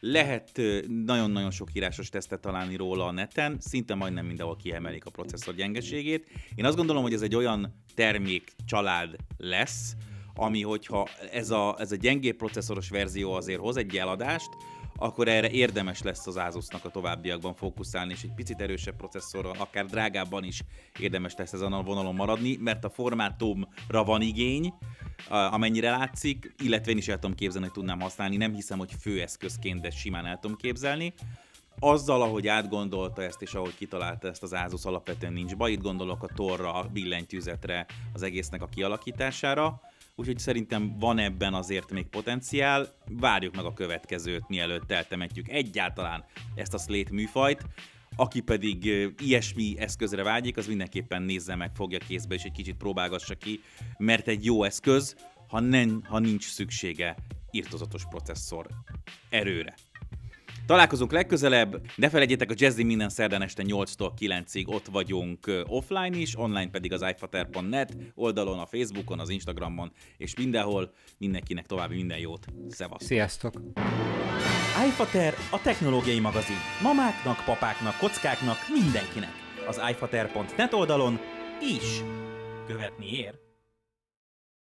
Lehet 0.00 0.60
nagyon-nagyon 1.04 1.50
sok 1.50 1.68
írásos 1.74 2.08
tesztet 2.08 2.40
találni 2.40 2.76
róla 2.76 3.06
a 3.06 3.12
neten, 3.12 3.56
szinte 3.60 3.94
majdnem 3.94 4.26
mindenhol 4.26 4.56
kiemelik 4.56 5.04
a 5.04 5.10
processzor 5.10 5.54
gyengeségét. 5.54 6.30
Én 6.54 6.64
azt 6.64 6.76
gondolom, 6.76 7.02
hogy 7.02 7.12
ez 7.12 7.22
egy 7.22 7.34
olyan 7.34 7.82
termék 7.94 8.52
család 8.66 9.16
lesz, 9.36 9.96
ami 10.34 10.62
hogyha 10.62 11.08
ez 11.32 11.50
a, 11.50 11.76
ez 11.78 11.92
a 11.92 11.96
gyengébb 11.96 12.36
processzoros 12.36 12.88
verzió 12.88 13.32
azért 13.32 13.60
hoz 13.60 13.76
egy 13.76 13.96
eladást, 13.96 14.48
akkor 15.00 15.28
erre 15.28 15.50
érdemes 15.50 16.02
lesz 16.02 16.26
az 16.26 16.36
Asusnak 16.36 16.84
a 16.84 16.90
továbbiakban 16.90 17.54
fókuszálni, 17.54 18.12
és 18.12 18.22
egy 18.22 18.34
picit 18.34 18.60
erősebb 18.60 18.96
processzorral, 18.96 19.54
akár 19.58 19.86
drágábban 19.86 20.44
is 20.44 20.62
érdemes 20.98 21.34
lesz 21.36 21.52
ezen 21.52 21.72
a 21.72 21.82
vonalon 21.82 22.14
maradni, 22.14 22.56
mert 22.60 22.84
a 22.84 22.90
formátumra 22.90 24.04
van 24.04 24.22
igény, 24.22 24.72
amennyire 25.28 25.90
látszik, 25.90 26.54
illetve 26.62 26.90
én 26.90 26.96
is 26.96 27.08
el 27.08 27.18
tudom 27.18 27.36
képzelni, 27.36 27.66
hogy 27.66 27.74
tudnám 27.74 28.00
használni, 28.00 28.36
nem 28.36 28.54
hiszem, 28.54 28.78
hogy 28.78 28.92
főeszközként, 29.00 29.80
de 29.80 29.90
simán 29.90 30.26
el 30.26 30.38
tudom 30.38 30.56
képzelni. 30.56 31.14
Azzal, 31.78 32.22
ahogy 32.22 32.46
átgondolta 32.46 33.22
ezt, 33.22 33.42
és 33.42 33.54
ahogy 33.54 33.74
kitalálta 33.76 34.28
ezt 34.28 34.42
az 34.42 34.52
Asus, 34.52 34.84
alapvetően 34.84 35.32
nincs 35.32 35.56
baj, 35.56 35.72
itt 35.72 35.82
gondolok 35.82 36.22
a 36.22 36.28
torra, 36.34 36.74
a 36.74 36.88
billentyűzetre, 36.92 37.86
az 38.12 38.22
egésznek 38.22 38.62
a 38.62 38.66
kialakítására 38.66 39.80
úgyhogy 40.18 40.38
szerintem 40.38 40.98
van 40.98 41.18
ebben 41.18 41.54
azért 41.54 41.90
még 41.90 42.06
potenciál. 42.06 42.94
Várjuk 43.06 43.56
meg 43.56 43.64
a 43.64 43.72
következőt, 43.72 44.48
mielőtt 44.48 44.90
eltemetjük 44.90 45.48
egyáltalán 45.48 46.24
ezt 46.54 46.74
a 46.74 46.78
Slate 46.78 47.12
műfajt. 47.12 47.64
Aki 48.16 48.40
pedig 48.40 48.84
ilyesmi 49.18 49.74
eszközre 49.78 50.22
vágyik, 50.22 50.56
az 50.56 50.66
mindenképpen 50.66 51.22
nézze 51.22 51.54
meg, 51.54 51.70
fogja 51.74 51.98
kézbe, 51.98 52.34
és 52.34 52.42
egy 52.42 52.52
kicsit 52.52 52.76
próbálgassa 52.76 53.34
ki, 53.34 53.60
mert 53.98 54.28
egy 54.28 54.44
jó 54.44 54.62
eszköz, 54.64 55.16
ha, 55.48 55.60
nem, 55.60 56.02
ha 56.04 56.18
nincs 56.18 56.44
szüksége 56.44 57.16
irtozatos 57.50 58.04
processzor 58.10 58.66
erőre. 59.28 59.74
Találkozunk 60.68 61.12
legközelebb, 61.12 61.80
ne 61.96 62.08
felejtjétek 62.08 62.50
a 62.50 62.54
Jazzy 62.56 62.82
minden 62.82 63.08
szerdán 63.08 63.42
este 63.42 63.62
8-tól 63.66 64.10
9-ig 64.20 64.66
ott 64.66 64.86
vagyunk 64.86 65.64
offline 65.66 66.16
is, 66.16 66.38
online 66.38 66.70
pedig 66.70 66.92
az 66.92 67.04
iFater.net 67.10 67.96
oldalon, 68.14 68.58
a 68.58 68.66
Facebookon, 68.66 69.18
az 69.20 69.28
Instagramon 69.28 69.92
és 70.16 70.36
mindenhol. 70.36 70.92
Mindenkinek 71.18 71.66
további 71.66 71.94
minden 71.94 72.18
jót. 72.18 72.46
Szevasz! 72.68 73.04
Sziasztok! 73.04 73.60
iFater 74.86 75.34
a 75.50 75.60
technológiai 75.62 76.20
magazin. 76.20 76.56
Mamáknak, 76.82 77.44
papáknak, 77.44 77.98
kockáknak, 77.98 78.56
mindenkinek. 78.72 79.32
Az 79.66 79.80
iFater.net 79.90 80.72
oldalon 80.72 81.18
is 81.60 82.02
követni 82.66 83.06
ér. 83.12 83.47